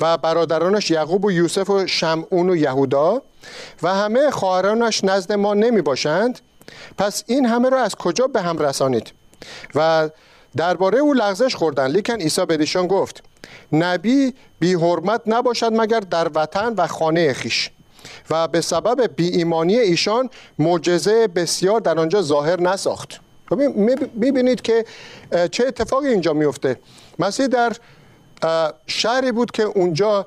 و 0.00 0.16
برادرانش 0.16 0.90
یعقوب 0.90 1.24
و 1.24 1.32
یوسف 1.32 1.70
و 1.70 1.86
شمعون 1.86 2.50
و 2.50 2.56
یهودا 2.56 3.22
و 3.82 3.94
همه 3.94 4.30
خواهرانش 4.30 5.04
نزد 5.04 5.32
ما 5.32 5.54
نمی 5.54 5.82
باشند. 5.82 6.40
پس 6.98 7.24
این 7.26 7.46
همه 7.46 7.68
را 7.68 7.82
از 7.82 7.94
کجا 7.94 8.26
به 8.26 8.42
هم 8.42 8.58
رسانید؟ 8.58 9.12
و 9.74 10.10
درباره 10.56 10.98
او 10.98 11.14
لغزش 11.14 11.54
خوردن 11.54 11.86
لیکن 11.86 12.14
عیسی 12.14 12.46
به 12.46 12.56
دیشان 12.56 12.86
گفت 12.86 13.22
نبی 13.72 14.34
بی 14.58 14.74
حرمت 14.74 15.20
نباشد 15.26 15.72
مگر 15.72 16.00
در 16.00 16.30
وطن 16.34 16.74
و 16.76 16.86
خانه 16.86 17.32
خیش. 17.32 17.70
و 18.30 18.48
به 18.48 18.60
سبب 18.60 19.16
بی 19.16 19.28
ایمانی 19.28 19.78
ایشان 19.78 20.30
معجزه 20.58 21.26
بسیار 21.26 21.80
در 21.80 21.98
آنجا 21.98 22.22
ظاهر 22.22 22.60
نساخت. 22.60 23.20
می‌بینید 24.14 24.62
که 24.62 24.84
چه 25.50 25.66
اتفاقی 25.66 26.08
اینجا 26.08 26.32
میفته 26.32 26.78
مسیح 27.18 27.46
در 27.46 27.72
شهری 28.86 29.32
بود 29.32 29.50
که 29.50 29.62
اونجا 29.62 30.26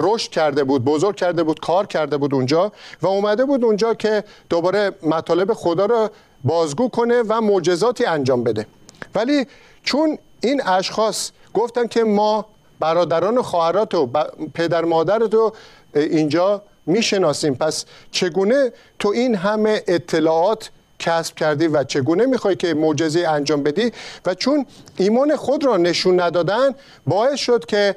رشد 0.00 0.30
کرده 0.30 0.64
بود 0.64 0.84
بزرگ 0.84 1.16
کرده 1.16 1.42
بود 1.42 1.60
کار 1.60 1.86
کرده 1.86 2.16
بود 2.16 2.34
اونجا 2.34 2.72
و 3.02 3.06
اومده 3.06 3.44
بود 3.44 3.64
اونجا 3.64 3.94
که 3.94 4.24
دوباره 4.48 4.92
مطالب 5.02 5.52
خدا 5.52 5.86
رو 5.86 6.10
بازگو 6.44 6.88
کنه 6.88 7.22
و 7.28 7.40
معجزاتی 7.40 8.04
انجام 8.04 8.44
بده. 8.44 8.66
ولی 9.14 9.46
چون 9.82 10.18
این 10.40 10.62
اشخاص 10.66 11.30
گفتن 11.54 11.86
که 11.86 12.04
ما 12.04 12.46
برادران 12.80 13.38
و 13.38 13.42
خواهرات 13.42 13.94
و 13.94 14.06
پدر 14.54 14.84
مادرت 14.84 15.34
رو 15.34 15.54
اینجا 15.94 16.62
می‌شناسیم 16.86 17.54
پس 17.54 17.84
چگونه 18.10 18.72
تو 18.98 19.08
این 19.08 19.34
همه 19.34 19.82
اطلاعات 19.86 20.70
کسب 20.98 21.34
کردی 21.34 21.66
و 21.66 21.84
چگونه 21.84 22.26
می‌خوای 22.26 22.56
که 22.56 22.74
معجزه 22.74 23.28
انجام 23.28 23.62
بدی؟ 23.62 23.92
و 24.26 24.34
چون 24.34 24.66
ایمان 24.96 25.36
خود 25.36 25.64
را 25.64 25.76
نشون 25.76 26.20
ندادن 26.20 26.74
باعث 27.06 27.38
شد 27.38 27.64
که 27.66 27.96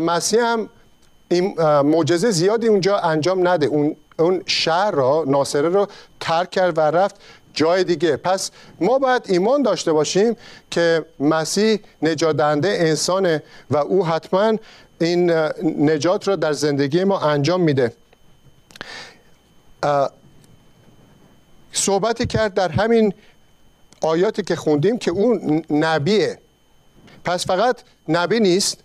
مسیح 0.00 0.40
هم 0.42 0.68
معجزه 1.84 2.30
زیادی 2.30 2.66
اونجا 2.66 2.98
انجام 2.98 3.48
نده. 3.48 3.66
اون 3.66 3.96
اون 4.18 4.42
شهر 4.46 4.90
را 4.90 5.24
ناصره 5.26 5.68
رو 5.68 5.86
ترک 6.20 6.50
کرد 6.50 6.78
و 6.78 6.80
رفت 6.80 7.16
جای 7.54 7.84
دیگه. 7.84 8.16
پس 8.16 8.50
ما 8.80 8.98
باید 8.98 9.22
ایمان 9.26 9.62
داشته 9.62 9.92
باشیم 9.92 10.36
که 10.70 11.04
مسیح 11.20 11.78
نجادنده 12.02 12.68
انسانه 12.68 13.42
و 13.70 13.76
او 13.76 14.06
حتما 14.06 14.52
این 15.00 15.30
نجات 15.62 16.28
را 16.28 16.36
در 16.36 16.52
زندگی 16.52 17.04
ما 17.04 17.20
انجام 17.20 17.60
میده. 17.60 17.92
صحبتی 21.74 22.26
کرد 22.26 22.54
در 22.54 22.68
همین 22.68 23.14
آیاتی 24.00 24.42
که 24.42 24.56
خوندیم 24.56 24.98
که 24.98 25.10
اون 25.10 25.62
نبیه. 25.70 26.38
پس 27.24 27.46
فقط 27.46 27.80
نبی 28.08 28.40
نیست 28.40 28.78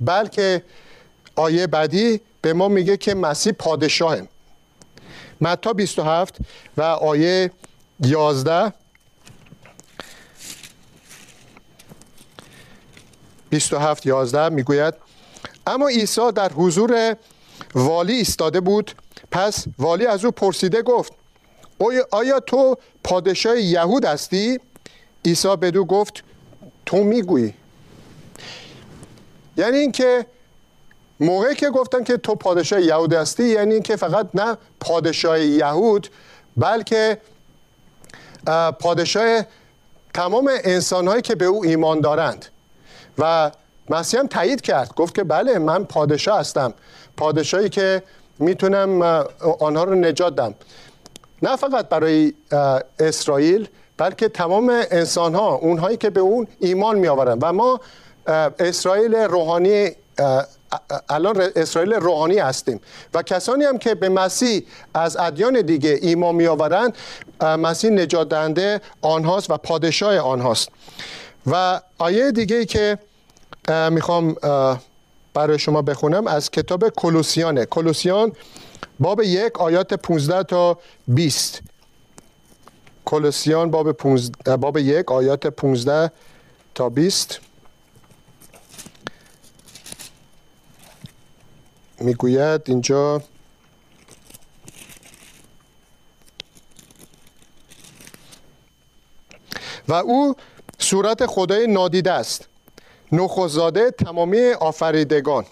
بلکه 0.00 0.62
آیه 1.36 1.66
بعدی 1.66 2.20
به 2.42 2.52
ما 2.52 2.68
میگه 2.68 2.96
که 2.96 3.14
مسیح 3.14 3.52
پادشاهه. 3.52 4.28
متا 5.40 5.72
27 5.72 6.36
و 6.76 6.82
آیه 6.82 7.50
11 8.00 8.72
27 13.50 14.06
11 14.06 14.48
می‌گوید 14.48 14.94
اما 15.66 15.88
عیسی 15.88 16.32
در 16.32 16.52
حضور 16.52 17.16
والی 17.74 18.12
ایستاده 18.12 18.60
بود. 18.60 18.90
پس 19.30 19.64
والی 19.78 20.06
از 20.06 20.24
او 20.24 20.30
پرسیده 20.30 20.82
گفت 20.82 21.12
آیا 22.10 22.40
تو 22.40 22.76
پادشاه 23.04 23.60
یهود 23.60 24.04
هستی؟ 24.04 24.60
عیسی 25.24 25.56
بدو 25.56 25.84
گفت 25.84 26.22
تو 26.86 26.96
می‌گویی. 26.96 27.54
یعنی 29.56 29.78
اینکه 29.78 30.26
موقعی 31.20 31.54
که 31.54 31.70
گفتن 31.70 32.04
که 32.04 32.16
تو 32.16 32.34
پادشاه 32.34 32.80
یهود 32.80 33.12
هستی 33.12 33.44
یعنی 33.44 33.74
اینکه 33.74 33.96
فقط 33.96 34.28
نه 34.34 34.56
پادشاه 34.80 35.40
یهود 35.40 36.08
بلکه 36.56 37.18
پادشاه 38.80 39.42
تمام 40.14 40.50
انسانهایی 40.64 41.22
که 41.22 41.34
به 41.34 41.44
او 41.44 41.64
ایمان 41.64 42.00
دارند. 42.00 42.46
و 43.18 43.50
مسیح 43.90 44.20
هم 44.20 44.26
تایید 44.26 44.60
کرد. 44.60 44.94
گفت 44.94 45.14
که 45.14 45.24
بله 45.24 45.58
من 45.58 45.84
پادشاه 45.84 46.40
هستم. 46.40 46.74
پادشاهی 47.16 47.68
که 47.68 48.02
می‌تونم 48.38 49.02
آنها 49.60 49.84
رو 49.84 49.94
نجات 49.94 50.36
دم. 50.36 50.54
نه 51.44 51.56
فقط 51.56 51.88
برای 51.88 52.32
اسرائیل 52.98 53.68
بلکه 53.96 54.28
تمام 54.28 54.68
انسان 54.90 55.34
ها 55.34 55.54
اونهایی 55.54 55.96
که 55.96 56.10
به 56.10 56.20
اون 56.20 56.46
ایمان 56.60 56.98
می 56.98 57.08
آورند 57.08 57.38
و 57.42 57.52
ما 57.52 57.80
اسرائیل 58.58 59.14
روحانی 59.14 59.90
الان 61.08 61.42
اسرائیل 61.56 61.92
روحانی 61.92 62.38
هستیم. 62.38 62.80
و 63.14 63.22
کسانی 63.22 63.64
هم 63.64 63.78
که 63.78 63.94
به 63.94 64.08
مسیح 64.08 64.62
از 64.94 65.16
ادیان 65.16 65.60
دیگه 65.60 65.98
ایمان 66.02 66.34
می 66.34 66.46
آورند 66.46 66.96
مسیح 67.40 67.90
نجات 67.90 68.28
دهنده 68.28 68.80
آنهاست 69.00 69.50
و 69.50 69.56
پادشاه 69.56 70.18
آنهاست. 70.18 70.68
و 71.46 71.80
آیه 71.98 72.32
دیگه 72.32 72.56
ای 72.56 72.66
که 72.66 72.98
می‌خوام 73.90 74.36
برای 75.34 75.58
شما 75.58 75.82
بخونم 75.82 76.26
از 76.26 76.50
کتاب 76.50 76.88
کلوسیانه. 76.88 77.66
کلوسیان 77.66 78.32
باب 79.00 79.22
یک 79.22 79.60
آیات 79.60 79.94
15 79.94 80.42
تا 80.42 80.78
20 81.08 81.62
کلوسیان 83.04 83.70
باب, 83.70 83.92
باب 84.56 84.78
یک 84.78 85.12
آیات 85.12 85.46
15 85.46 86.10
تا 86.74 86.88
20 86.88 87.40
می‌گوید 92.00 92.60
اینجا 92.66 93.22
و 99.88 99.92
او 99.92 100.34
صورت 100.78 101.26
خدای 101.26 101.66
نادیده 101.66 102.12
است. 102.12 102.48
نخوزاده 103.12 103.90
تمامی 103.90 104.50
آفریدگان. 104.50 105.44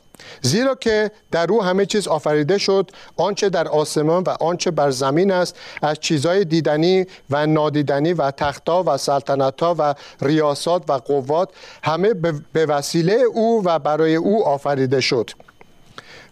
زیرا 0.42 0.74
که 0.74 1.10
در 1.30 1.52
او 1.52 1.62
همه 1.62 1.86
چیز 1.86 2.08
آفریده 2.08 2.58
شد 2.58 2.90
آنچه 3.16 3.48
در 3.48 3.68
آسمان 3.68 4.22
و 4.22 4.30
آنچه 4.40 4.70
بر 4.70 4.90
زمین 4.90 5.30
است 5.32 5.56
از 5.82 6.00
چیزهای 6.00 6.44
دیدنی 6.44 7.06
و 7.30 7.46
نادیدنی 7.46 8.12
و 8.12 8.30
تختا 8.30 8.82
و 8.86 8.96
سلطنتها 8.96 9.76
و 9.78 9.94
ریاسات 10.20 10.90
و 10.90 10.92
قوات 10.92 11.48
همه 11.82 12.14
به 12.52 12.66
وسیله 12.66 13.12
او 13.12 13.62
و 13.64 13.78
برای 13.78 14.16
او 14.16 14.46
آفریده 14.46 15.00
شد. 15.00 15.30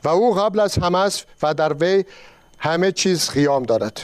و 0.04 0.08
او 0.08 0.34
قبل 0.34 0.60
از 0.60 0.78
همه 0.78 0.98
است 0.98 1.26
و 1.42 1.54
در 1.54 1.72
وی 1.72 2.04
همه 2.58 2.92
چیز 2.92 3.30
قیام 3.30 3.62
دارد. 3.62 4.00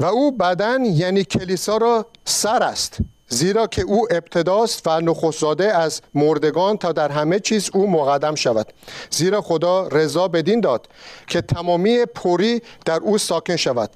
و 0.00 0.04
او 0.04 0.32
بدن 0.32 0.84
یعنی 0.84 1.24
کلیسا 1.24 1.76
را 1.76 2.06
سر 2.24 2.62
است. 2.62 2.98
زیرا 3.28 3.66
که 3.66 3.82
او 3.82 4.06
ابتداست 4.10 4.86
و 4.86 5.00
نخستزاده 5.00 5.76
از 5.76 6.00
مردگان 6.14 6.76
تا 6.76 6.92
در 6.92 7.12
همه 7.12 7.40
چیز 7.40 7.70
او 7.74 7.90
مقدم 7.90 8.34
شود. 8.34 8.72
زیرا 9.10 9.40
خدا 9.40 9.88
رضا 9.88 10.28
بدین 10.28 10.60
داد 10.60 10.88
که 11.26 11.40
تمامی 11.40 12.04
پوری 12.04 12.62
در 12.84 13.00
او 13.00 13.18
ساکن 13.18 13.56
شود 13.56 13.90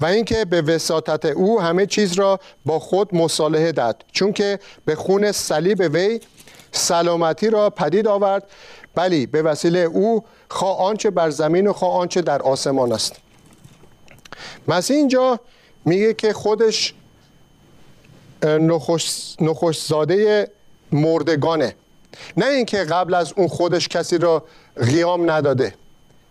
و 0.00 0.06
اینکه 0.06 0.44
به 0.44 0.62
وساطت 0.62 1.24
او 1.24 1.60
همه 1.60 1.86
چیز 1.86 2.12
را 2.12 2.40
با 2.66 2.78
خود 2.78 3.14
مصالحه 3.14 3.72
داد 3.72 4.04
چون 4.12 4.32
که 4.32 4.58
به 4.84 4.94
خون 4.94 5.32
صلیب 5.32 5.80
وی 5.94 6.20
سلامتی 6.72 7.50
را 7.50 7.70
پدید 7.70 8.08
آورد 8.08 8.50
بلی 8.94 9.26
به 9.26 9.42
وسیله 9.42 9.78
او 9.78 10.24
خواه 10.48 10.78
آنچه 10.80 11.10
بر 11.10 11.30
زمین 11.30 11.66
و 11.66 11.72
خواه 11.72 11.94
آنچه 11.96 12.22
در 12.22 12.42
آسمان 12.42 12.92
است. 12.92 13.16
مسیح 14.68 14.96
اینجا 14.96 15.40
میگه 15.84 16.14
که 16.14 16.32
خودش 16.32 16.94
نخوش 19.40 19.86
زاده 19.86 20.50
مردگانه. 20.92 21.74
نه 22.36 22.46
اینکه 22.46 22.78
قبل 22.78 23.14
از 23.14 23.32
اون 23.36 23.48
خودش 23.48 23.88
کسی 23.88 24.18
را 24.18 24.44
قیام 24.76 25.30
نداده 25.30 25.74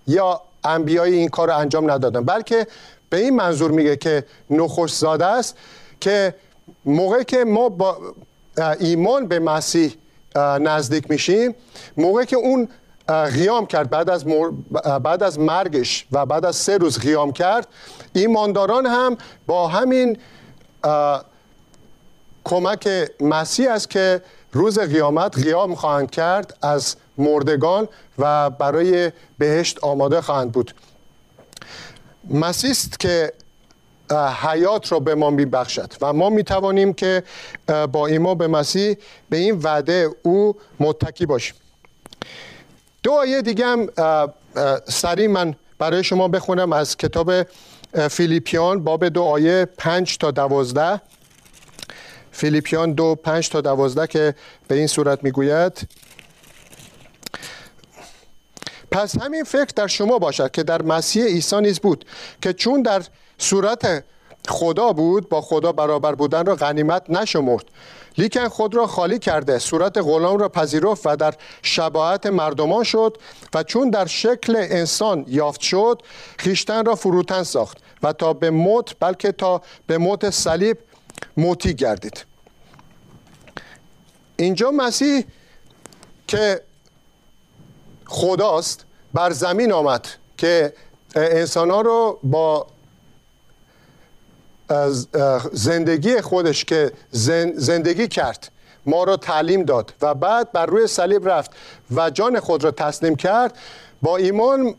یا 0.08 0.42
انبیای 0.64 1.14
این 1.14 1.30
کار 1.30 1.48
رو 1.48 1.58
انجام 1.58 1.92
ندادن 1.92 2.26
بلکه 2.26 2.68
به 3.10 3.18
این 3.18 3.36
منظور 3.36 3.72
میگه 3.72 3.96
که 3.96 4.26
نخوش 4.50 4.94
زاده 4.94 5.26
است 5.26 5.58
که 6.00 6.36
موقعی 6.86 7.24
که 7.24 7.46
ما 7.46 7.70
با 7.70 7.98
ایمان 8.80 9.28
به 9.28 9.40
مسیح 9.40 9.96
نزدیک 10.36 11.12
میشیم 11.12 11.56
موقعی 11.98 12.26
که 12.26 12.36
اون 12.36 12.68
قیام 13.08 13.66
کرد 13.66 13.90
بعد 13.90 14.10
از, 14.10 14.26
بعد 15.04 15.24
از 15.24 15.40
مرگش 15.40 16.06
و 16.12 16.26
بعد 16.26 16.46
از 16.46 16.56
سه 16.56 16.78
روز 16.78 17.00
قیام 17.00 17.32
کرد 17.32 17.68
ایمانداران 18.14 18.86
هم 18.86 19.18
با 19.48 19.68
همین 19.68 20.18
کمک 22.46 22.90
مسیح 23.20 23.72
است 23.72 23.90
که 23.90 24.22
روز 24.52 24.80
قیامت 24.80 25.36
قیام 25.36 25.76
خواهند 25.76 26.12
کرد 26.12 26.58
از 26.62 26.96
مردگان 27.18 27.88
و 28.20 28.50
برای 28.50 29.12
بهشت 29.38 29.80
آماده 29.80 30.22
خواهند 30.22 30.52
بود. 30.52 30.76
مسیح 32.30 32.70
است 32.70 33.00
که 33.00 33.34
حیات 34.44 34.92
را 34.92 35.00
به 35.00 35.16
ما 35.16 35.30
میبخشد 35.30 35.94
و 36.02 36.14
ما 36.14 36.30
می‌توانیم 36.30 36.94
که 36.94 37.24
با 37.92 38.08
ایمان 38.08 38.38
به 38.38 38.48
مسیح 38.48 38.98
به 39.30 39.38
این 39.38 39.60
وعده 39.64 40.10
او 40.24 40.56
متکی 40.80 41.26
باشیم. 41.26 41.56
دو 43.04 43.12
آیه 43.12 43.42
دیگه 43.42 43.66
هم 43.66 43.90
سریع 44.88 45.28
من 45.28 45.56
برای 45.80 46.04
شما 46.04 46.28
بخونم 46.28 46.74
از 46.74 46.98
کتاب 46.98 47.32
فیلیپیان 48.10 48.84
باب 48.84 49.08
دو 49.08 49.24
آیه 49.24 49.66
پنج 49.78 50.18
تا 50.18 50.32
دوازده. 50.32 51.02
فیلیپیان 52.36 52.94
دو 52.94 53.16
پنج 53.16 53.50
تا 53.50 53.62
دوازده 53.62 54.08
که 54.08 54.36
به 54.68 54.76
این 54.76 54.88
صورت 54.88 55.24
می‌گوید. 55.24 55.88
پس 58.92 59.22
همین 59.22 59.44
فکر 59.44 59.72
در 59.76 59.88
شما 59.88 60.20
باشد 60.20 60.52
که 60.52 60.64
در 60.64 60.82
مسیح 60.82 61.26
عیسی 61.26 61.62
نیز 61.62 61.80
بود 61.80 62.06
که 62.42 62.54
چون 62.54 62.82
در 62.82 63.04
صورت 63.38 64.04
خدا 64.48 64.94
بود 64.94 65.30
با 65.30 65.42
خدا 65.42 65.72
برابر 65.72 66.16
بودن 66.16 66.46
را 66.46 66.56
غنیمت 66.56 67.10
نشمرد. 67.10 67.66
لیکن 68.18 68.48
خود 68.48 68.76
را 68.76 68.88
خالی 68.88 69.20
کرده 69.20 69.60
صورت 69.60 69.98
غلام 69.98 70.38
را 70.38 70.50
پذیرفت 70.50 71.08
و 71.08 71.16
در 71.16 71.34
شباهت 71.62 72.26
مردمان 72.26 72.84
شد 72.84 73.18
و 73.54 73.64
چون 73.64 73.90
در 73.90 74.06
شکل 74.06 74.56
انسان 74.56 75.26
یافت 75.28 75.62
شد 75.62 76.02
خیشتن 76.38 76.86
را 76.86 76.96
فروتن 76.96 77.44
ساخت 77.44 77.78
و 78.04 78.14
تا 78.14 78.34
به 78.34 78.50
موت 78.50 78.96
بلکه 79.00 79.32
تا 79.32 79.62
به 79.88 79.98
موت 79.98 80.30
صلیب 80.30 80.78
موتی 81.38 81.74
گردید. 81.74 82.26
اینجا 84.38 84.72
مسیح 84.72 85.26
که 86.28 86.62
خداست 88.06 88.86
بر 89.14 89.32
زمین 89.32 89.72
آمد 89.72 90.08
که 90.38 90.74
انسان 91.16 91.72
ها 91.72 91.82
رو 91.82 92.20
با 92.24 92.68
زندگی 95.52 96.22
خودش 96.22 96.66
که 96.66 96.92
زندگی 97.56 98.08
کرد 98.08 98.52
ما 98.86 99.04
رو 99.04 99.18
تعلیم 99.18 99.64
داد 99.64 99.94
و 100.02 100.14
بعد 100.14 100.52
بر 100.52 100.66
روی 100.66 100.88
صلیب 100.88 101.30
رفت 101.30 101.52
و 101.96 102.10
جان 102.10 102.40
خود 102.40 102.64
را 102.64 102.72
تسلیم 102.72 103.16
کرد. 103.16 103.58
با 104.02 104.18
ایمان 104.18 104.76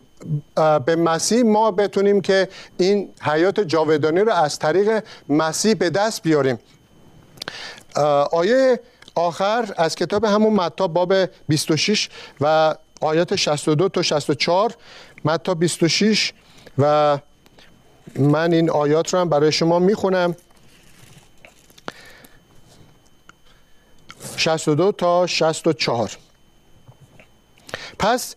به 0.87 0.97
مسیح 0.97 1.43
ما 1.43 1.71
بتونیم 1.71 2.21
که 2.21 2.49
این 2.77 3.13
حیات 3.23 3.61
جاودانی 3.61 4.21
رو 4.21 4.33
از 4.33 4.59
طریق 4.59 5.05
مسیح 5.29 5.75
به 5.75 5.91
دست 5.91 6.23
بیاریم. 6.23 6.59
آیه 8.33 8.81
آخر 9.15 9.75
از 9.77 9.95
کتاب 9.95 10.25
همون 10.25 10.53
متا 10.53 10.89
باب 10.89 11.15
26 11.49 12.09
و 12.41 12.75
آیات 13.01 13.37
62 13.37 13.89
تا 13.89 14.03
64 14.03 14.75
متا 15.25 15.55
26 15.55 16.33
و 16.79 17.19
من 18.17 18.53
این 18.53 18.71
آیات 18.71 19.15
رو 19.15 19.21
هم 19.21 19.29
برای 19.29 19.53
شما 19.53 19.79
می‌خونم. 19.79 20.37
62 24.37 24.93
تا 24.93 25.27
64 25.27 26.17
پس 27.99 28.35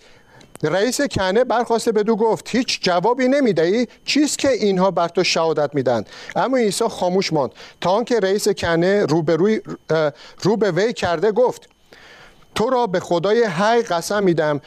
رئیس 0.63 1.01
کنه 1.01 1.43
برخواسته 1.43 1.91
بدو 1.91 2.15
گفت 2.15 2.49
هیچ 2.49 2.79
جوابی 2.81 3.27
نمی‌دهی؟ 3.27 3.87
چیست 4.05 4.39
که 4.39 4.49
اینها 4.51 4.91
بر 4.91 5.07
تو 5.07 5.23
شهادت 5.23 5.75
میدن؟ 5.75 6.03
اما 6.35 6.57
عیسی 6.57 6.87
خاموش 6.87 7.33
ماند. 7.33 7.51
تا 7.81 7.89
آنکه 7.89 8.19
رئیس 8.19 8.49
کنه 8.49 9.05
رو 9.05 9.21
به, 9.21 9.35
روی 9.35 9.61
رو 10.41 10.57
به 10.57 10.71
وی 10.71 10.93
کرده 10.93 11.31
گفت 11.31 11.69
تو 12.55 12.69
را 12.69 12.87
به 12.87 12.99
خدای 12.99 13.43
حی 13.43 13.81
قسم 13.81 14.23
میدم. 14.23 14.61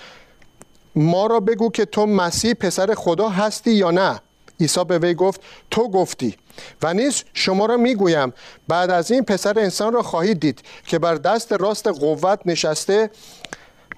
ما 0.97 1.27
را 1.27 1.41
بگو 1.41 1.71
که 1.71 1.85
تو 1.85 2.07
مسیح 2.07 2.55
پسر 2.55 2.95
خدا 2.95 3.29
هستی 3.29 3.71
یا 3.71 3.91
نه. 3.91 4.21
عیسی 4.61 4.85
به 4.85 4.99
وی 4.99 5.15
گفت 5.15 5.41
تو 5.71 5.91
گفتی 5.91 6.37
و 6.83 6.95
نیز 6.95 7.25
شما 7.35 7.67
را 7.67 7.77
می‌گویم. 7.77 8.33
بعد 8.69 8.91
از 8.91 9.11
این 9.11 9.25
پسر 9.25 9.59
انسان 9.59 9.93
را 9.93 10.03
خواهید 10.03 10.41
دید 10.41 10.61
که 10.87 10.99
بر 10.99 11.15
دست 11.15 11.53
راست 11.53 11.87
قوت 11.87 12.41
نشسته 12.47 13.11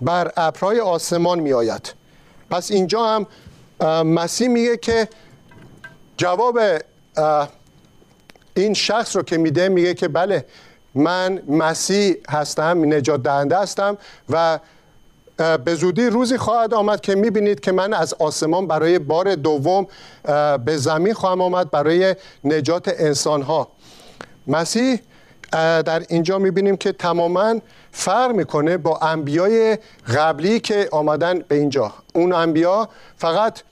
بر 0.03 0.33
ابرهای 0.37 0.81
آسمان 0.81 1.41
می 1.41 1.53
آید 1.53 1.95
پس 2.51 2.71
اینجا 2.71 3.07
هم 3.07 3.27
مسیح 4.07 4.49
میگه 4.49 4.77
که 4.77 5.09
جواب 6.17 6.59
این 8.55 8.75
شخص 8.75 9.17
رو 9.17 9.23
که 9.23 9.37
میده 9.37 9.69
میگه 9.69 9.95
که 9.95 10.09
بله 10.09 10.45
من 10.95 11.43
مسیح 11.49 12.17
هستم 12.29 12.95
نجات 12.95 13.23
دهنده 13.23 13.59
هستم 13.59 13.99
و 14.31 14.59
به 15.37 15.75
زودی 15.75 16.07
روزی 16.07 16.39
خواهد 16.39 16.75
آمد 16.75 17.01
که 17.01 17.15
می‌بینید 17.15 17.61
که 17.61 17.73
من 17.73 17.93
از 17.93 18.15
آسمان 18.15 18.67
برای 18.67 18.99
بار 18.99 19.35
دوم 19.35 19.87
به 20.65 20.77
زمین 20.77 21.15
خواهم 21.15 21.41
آمد 21.41 21.71
برای 21.71 22.17
نجات 22.45 22.89
انسان 22.99 23.43
ها 23.43 23.69
مسیح 24.47 25.01
در 25.53 26.03
اینجا 26.09 26.39
می‌بینیم 26.39 26.77
که 26.77 26.93
تماما 26.93 27.61
فرق 27.93 28.31
می‌کنه 28.31 28.77
با 28.77 28.99
انبیای 28.99 29.79
قبلی 30.15 30.61
که 30.61 30.89
آمدن 30.93 31.39
به 31.39 31.55
اینجا. 31.55 31.93
اون 32.15 32.33
انبیا 32.33 32.89
فقط 33.17 33.63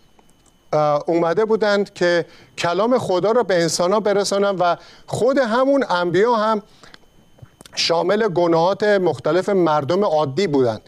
اومده 1.06 1.44
بودند 1.44 1.94
که 1.94 2.26
کلام 2.58 2.98
خدا 2.98 3.32
را 3.32 3.42
به 3.42 3.62
انسان 3.62 3.92
ها 3.92 4.00
برسانن 4.00 4.56
و 4.58 4.76
خود 5.06 5.38
همون 5.38 5.84
انبیا 5.90 6.34
هم 6.34 6.62
شامل 7.74 8.28
گناهات 8.28 8.82
مختلف 8.82 9.48
مردم 9.48 10.04
عادی 10.04 10.46
بودند. 10.46 10.82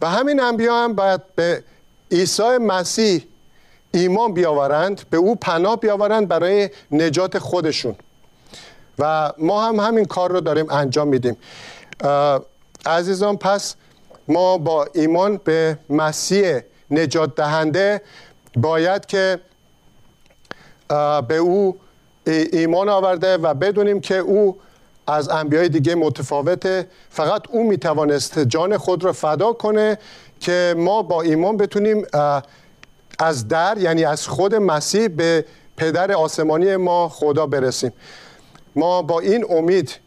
و 0.00 0.06
همین 0.10 0.40
انبیا 0.40 0.76
هم 0.76 0.94
باید 0.94 1.20
به 1.34 1.64
عیسی 2.10 2.58
مسیح 2.60 3.26
ایمان 3.94 4.34
بیاورند 4.34 5.00
به 5.10 5.16
او 5.16 5.34
پناه 5.34 5.76
بیاورند 5.80 6.28
برای 6.28 6.70
نجات 6.90 7.38
خودشون. 7.38 7.94
و 8.98 9.32
ما 9.38 9.68
هم 9.68 9.80
همین 9.80 10.04
کار 10.04 10.32
رو 10.32 10.40
داریم 10.40 10.70
انجام 10.70 11.08
میدیم. 11.08 11.36
عزیزان 12.86 13.36
پس 13.36 13.74
ما 14.28 14.58
با 14.58 14.88
ایمان 14.94 15.40
به 15.44 15.78
مسیح 15.90 16.60
نجات 16.90 17.34
دهنده 17.34 18.02
باید 18.56 19.06
که 19.06 19.40
به 21.28 21.36
او 21.36 21.76
ایمان 22.26 22.88
آورده 22.88 23.36
و 23.36 23.54
بدونیم 23.54 24.00
که 24.00 24.16
او 24.16 24.58
از 25.06 25.28
انبیای 25.28 25.68
دیگه 25.68 25.94
متفاوته. 25.94 26.86
فقط 27.10 27.42
او 27.50 27.68
می‌توانست 27.68 28.38
جان 28.38 28.76
خود 28.76 29.04
را 29.04 29.12
فدا 29.12 29.52
کنه 29.52 29.98
که 30.40 30.74
ما 30.78 31.02
با 31.02 31.22
ایمان 31.22 31.56
بتونیم 31.56 32.06
از 33.18 33.48
در 33.48 33.78
یعنی 33.78 34.04
از 34.04 34.28
خود 34.28 34.54
مسیح 34.54 35.08
به 35.08 35.44
پدر 35.76 36.12
آسمانی 36.12 36.76
ما 36.76 37.08
خدا 37.08 37.46
برسیم. 37.46 37.92
ما 38.76 39.02
با 39.02 39.20
این 39.20 39.44
امید 39.50 39.98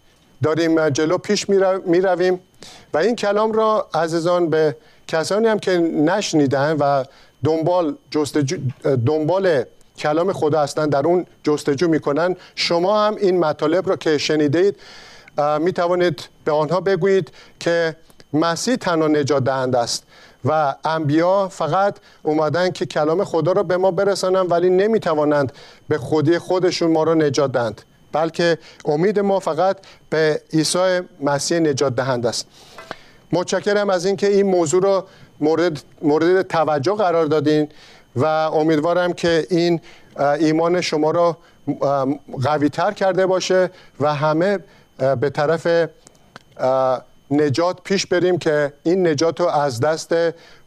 داریم 0.44 0.90
جلو 0.90 1.18
پیش 1.18 1.50
می 1.86 2.02
رویم 2.02 2.40
و 2.94 2.98
این 2.98 3.16
کلام 3.16 3.52
را 3.52 3.88
عزیزان 3.94 4.50
به 4.50 4.76
کسانی 5.08 5.48
هم 5.48 5.60
که 5.60 5.78
نشنیدن 5.78 6.78
و 6.80 7.04
دنبال, 7.44 7.96
جستجو 8.12 8.58
دنبال 9.06 9.64
کلام 9.98 10.34
خدا 10.34 10.62
هستند 10.62 10.92
در 10.92 11.08
اون 11.08 11.26
جستجو 11.44 11.88
می‌کنن 11.88 12.36
شما 12.56 13.06
هم 13.06 13.16
این 13.16 13.40
مطالب 13.40 13.90
را 13.90 13.96
که 13.96 14.18
شنیدید 14.18 14.76
می 15.60 15.74
توانید 15.74 16.30
به 16.46 16.52
آنها 16.52 16.82
بگویید 16.82 17.32
که 17.60 17.96
مسیح 18.34 18.76
تنها 18.76 19.08
نجات 19.08 19.44
دهنده 19.44 19.80
است 19.80 20.04
و 20.46 20.76
انبیا 20.86 21.48
فقط 21.48 21.98
اومدن 22.24 22.72
که 22.72 22.86
کلام 22.86 23.24
خدا 23.24 23.52
را 23.52 23.64
به 23.64 23.78
ما 23.78 23.92
برسانن 23.92 24.40
ولی 24.40 24.70
نمی 24.70 25.00
توانند 25.00 25.54
به 25.88 25.98
خودی 25.98 26.38
خودشون 26.38 26.92
ما 26.92 27.04
را 27.04 27.14
نجات 27.14 27.52
دهند. 27.52 27.82
بلکه 28.16 28.58
امید 28.86 29.20
ما 29.20 29.40
فقط 29.40 29.78
به 30.10 30.42
عیسی 30.54 31.02
مسیح 31.22 31.60
نجات 31.60 31.96
دهنده 31.96 32.30
است. 32.30 32.48
متشکرم 33.32 33.90
از 33.90 34.06
اینکه 34.06 34.28
این 34.28 34.46
موضوع 34.46 34.84
را 34.84 35.08
مورد, 35.40 35.84
مورد 36.02 36.42
توجه 36.42 36.96
قرار 36.96 37.26
دادین 37.26 37.70
و 38.16 38.26
امیدوارم 38.26 39.14
که 39.14 39.48
این 39.50 39.82
ایمان 40.40 40.82
شما 40.82 41.12
را 41.12 41.38
قوی 42.44 42.70
تر 42.70 42.92
کرده 42.92 43.26
باشه 43.26 43.70
و 44.00 44.14
همه 44.14 44.60
به 44.98 45.30
طرف 45.30 45.68
نجات 47.32 47.82
پیش 47.84 48.06
بریم 48.06 48.38
که 48.38 48.74
این 48.84 49.08
نجات 49.08 49.40
رو 49.40 49.48
از 49.48 49.80
دست 49.80 50.16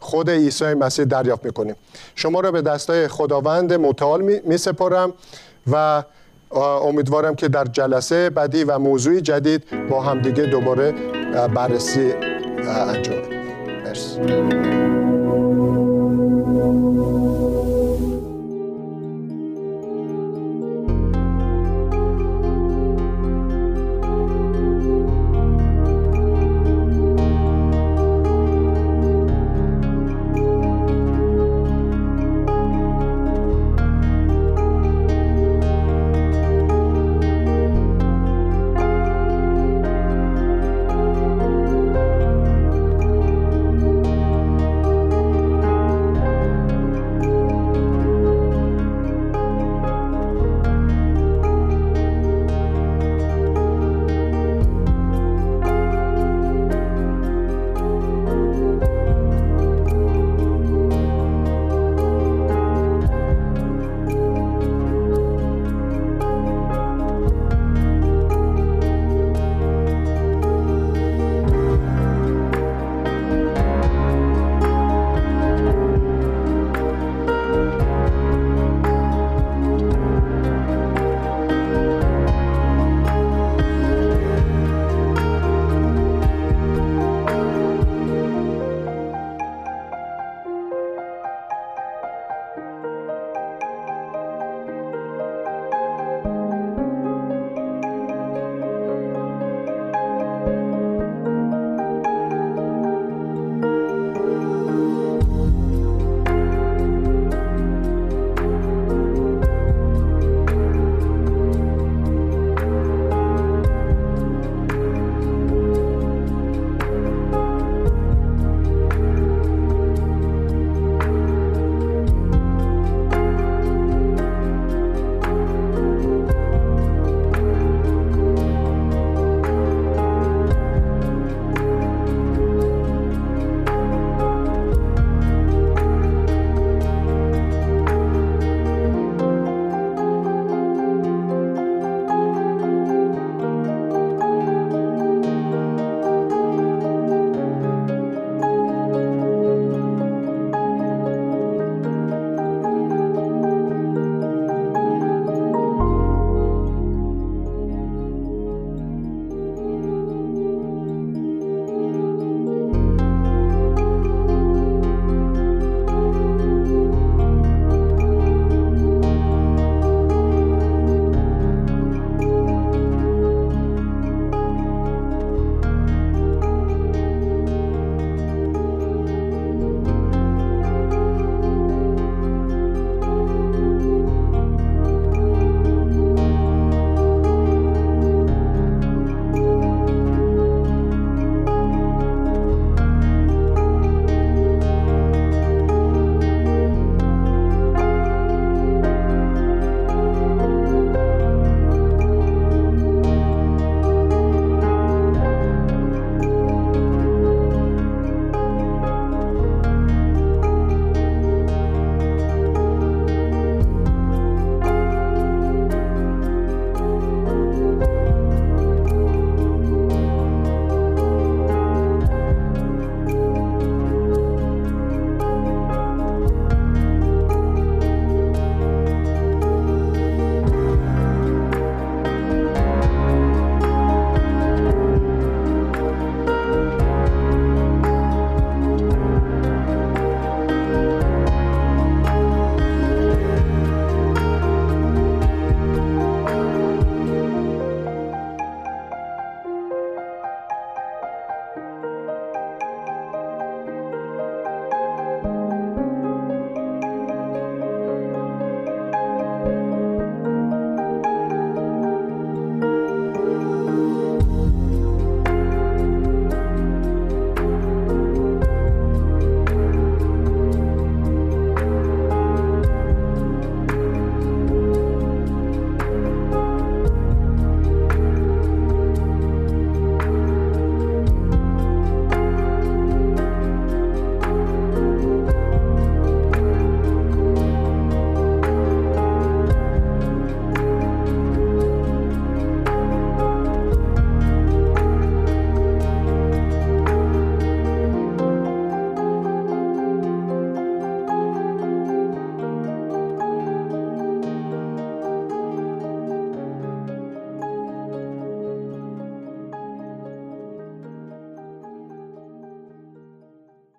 خود 0.01 0.31
عیسی 0.31 0.75
مسیح 0.75 1.05
دریافت 1.05 1.45
می‌کنیم. 1.45 1.77
شما 2.15 2.41
را 2.41 2.53
به 2.53 2.63
دستای 2.63 3.09
خداوند 3.09 3.73
متعال 3.73 4.41
می 4.45 4.57
سپارم 4.57 5.13
و 5.73 6.03
امیدوارم 6.57 7.35
که 7.35 7.49
در 7.49 7.65
جلسه 7.65 8.31
بعدی 8.31 8.65
و 8.65 8.79
موضوع 8.79 9.21
جدید 9.21 9.89
با 9.89 10.03
همدیگه 10.03 10.43
دوباره 10.43 10.93
بررسی 11.55 12.13
انجام 12.69 13.23
بدیم. 13.23 13.83
مرسی. 13.85 14.78